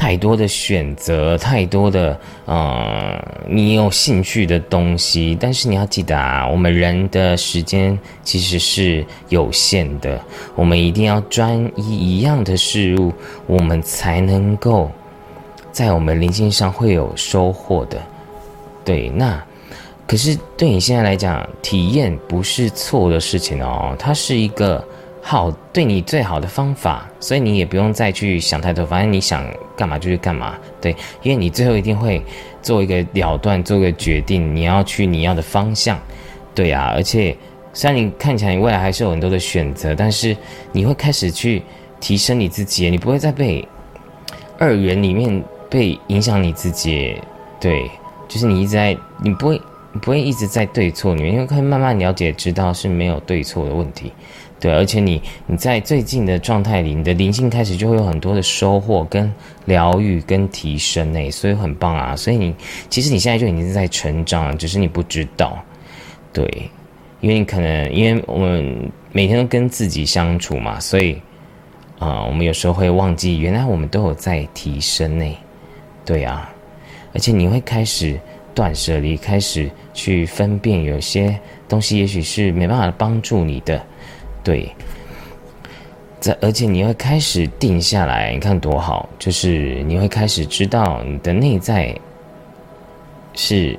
[0.00, 10.18] 太多的选择，太多的呃，你有兴趣的东西，但是你要记得啊，我们人的时间其实是有限的，
[10.54, 13.12] 我们一定要专一一样的事物，
[13.46, 14.90] 我们才能够
[15.70, 18.00] 在我们灵性上会有收获的。
[18.82, 19.38] 对，那
[20.06, 24.82] 可是对你现在来讲，体验不是错的事情哦，它是一个。
[25.22, 29.44] 好，对你最好的方法，所以你也不用再去想太多，反正你想
[29.76, 30.54] 干嘛就去干嘛。
[30.80, 32.20] 对，因为你最后一定会
[32.62, 35.98] 做一个了断，做个决定，你要去你要的方向。
[36.54, 37.36] 对啊，而且
[37.72, 40.36] 虽然你看起来你未来还是有很多的选择，但是
[40.72, 41.62] 你会开始去
[42.00, 43.66] 提升你自己，你不会再被
[44.58, 47.14] 二元里面被影响你自己。
[47.60, 47.88] 对，
[48.26, 49.60] 就是你一直在，你不会，
[50.00, 54.12] 不会一直在对错里面，因为可以慢慢了解，知道是没有对错的问题。
[54.60, 59.32] 对，而且你你在最近的状态里，你的灵性开始就会有很多的收获、跟
[59.64, 62.14] 疗愈、跟提升诶，所以很棒啊！
[62.14, 62.54] 所以你
[62.90, 65.58] 其实你现在就已经在成长，只是你不知道。
[66.30, 66.44] 对，
[67.22, 71.18] 因为你可能因为我们每天都跟自己相处嘛，所以
[71.98, 75.24] 啊，我们有时候会忘记，原来我们都有在提升呢。
[76.04, 76.52] 对啊，
[77.14, 78.20] 而且你会开始
[78.54, 83.82] 断舍离，开始去分辨有些东西，也许是没办法帮助你的。
[84.42, 84.74] 对，
[86.18, 91.94] 在而且你会开始定下来，你看多好，就是你会开始知道你的内在
[93.34, 93.78] 是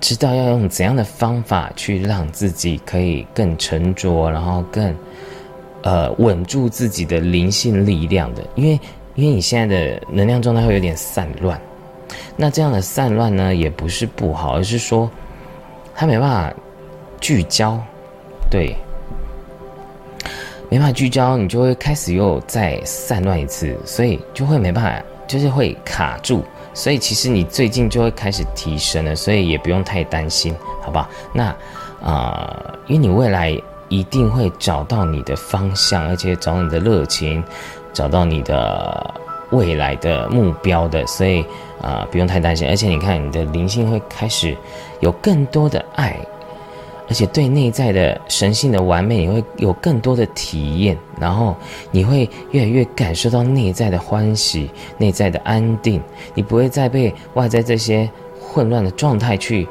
[0.00, 4.94] 知道要用怎样的方法去让自己可以更沉着，然后更
[5.82, 8.78] 呃稳住自己的灵性力量的，因为
[9.16, 11.60] 因为你现在的能量状态会有点散乱，
[12.36, 15.10] 那这样的散乱呢也不是不好，而是说
[15.94, 16.56] 他没办法。
[17.22, 17.78] 聚焦，
[18.50, 18.76] 对，
[20.68, 26.44] 没办法聚焦，你就会开始又再散乱一次，所以就会没办法，就是会卡住。
[26.74, 30.52] 所以其实你最近就会开始提升了，所以也不用太担心，
[30.82, 31.08] 好吧？
[31.32, 31.54] 那
[32.02, 33.56] 啊，因为你未来
[33.88, 37.44] 一定会找到你的方向，而且找你的热情，
[37.92, 39.14] 找到你的
[39.50, 41.44] 未来的目标的，所以
[41.80, 42.66] 啊，不用太担心。
[42.68, 44.56] 而且你看，你的灵性会开始
[44.98, 46.16] 有更多的爱。
[47.08, 51.54] 而且对内在的神性的完美，你会有更多的体验，然后
[51.90, 56.00] 你会越来越感受到内在的欢喜、内在的安定。
[56.34, 58.08] 你不会再被外在这些
[58.40, 59.66] 混乱的状态去，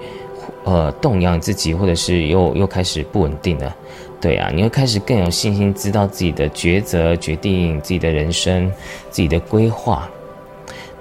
[0.66, 3.76] 呃，动摇自己，或者是又又开始不稳定了。
[4.20, 8.72] 对啊，你会开始更有信心，知道自己的抉择、决定自己的人生、
[9.10, 10.08] 自己的规划。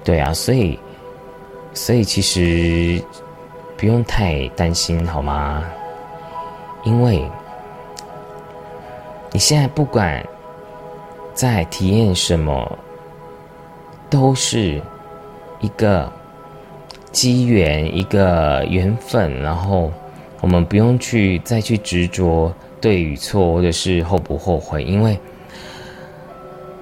[0.02, 0.78] 对啊，所以，
[1.74, 3.02] 所以其实
[3.76, 5.62] 不用太担心，好吗？
[6.84, 7.30] 因为
[9.32, 10.24] 你现在不管
[11.34, 12.78] 在体验什么，
[14.08, 14.80] 都是
[15.60, 16.10] 一个
[17.12, 19.40] 机缘，一个缘分。
[19.40, 19.92] 然后
[20.40, 25.18] 我们不用去再去执着对与错，或者是后不后悔，因为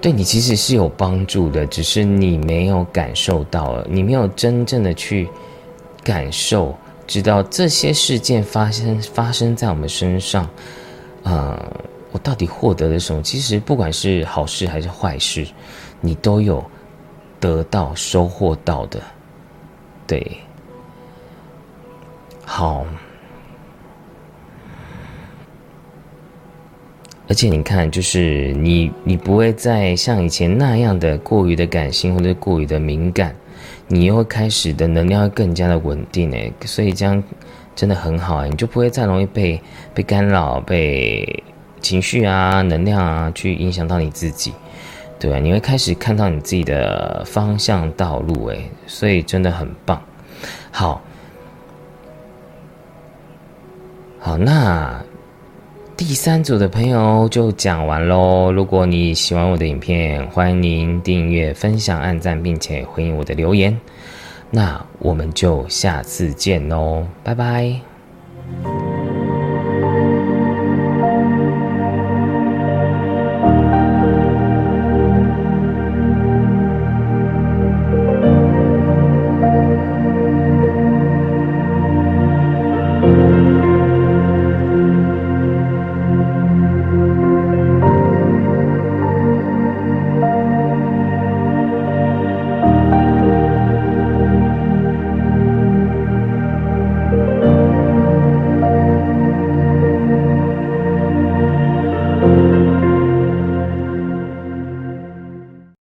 [0.01, 5.28] 对你其实是有帮助的，只是你没有感受到，你没有真正的去
[6.03, 6.74] 感受。
[7.09, 10.49] 知道这些事件发生发生在我们身上，
[11.23, 11.59] 呃，
[12.13, 13.23] 我到底获得了什么？
[13.23, 15.47] 其实不管是好事还是坏事，
[16.03, 16.63] 你都有
[17.41, 19.01] 得到收获到的，
[20.07, 20.37] 对，
[22.45, 22.85] 好。
[27.27, 33.35] 而且你看，就是你你不会再像以前那样的过于的感性或者过于的敏感。
[33.89, 37.22] 你又会开始的能量会更加的稳定诶，所以这样
[37.74, 39.61] 真的很好诶，你就不会再容易被
[39.95, 41.43] 被干扰、被
[41.80, 44.53] 情绪啊、能量啊去影响到你自己，
[45.18, 50.03] 对啊，你会开始看到你自己的方向道路诶，所以真的很棒。
[50.70, 51.01] 好，
[54.20, 55.08] 好，那。
[55.99, 58.53] 第三组的朋友就讲完喽。
[58.53, 63.76] 如果你喜欢我的影片，欢迎您订阅、分享、按赞，并且回应我的留言。
[64.49, 67.80] 那我们就下次见喽，拜拜。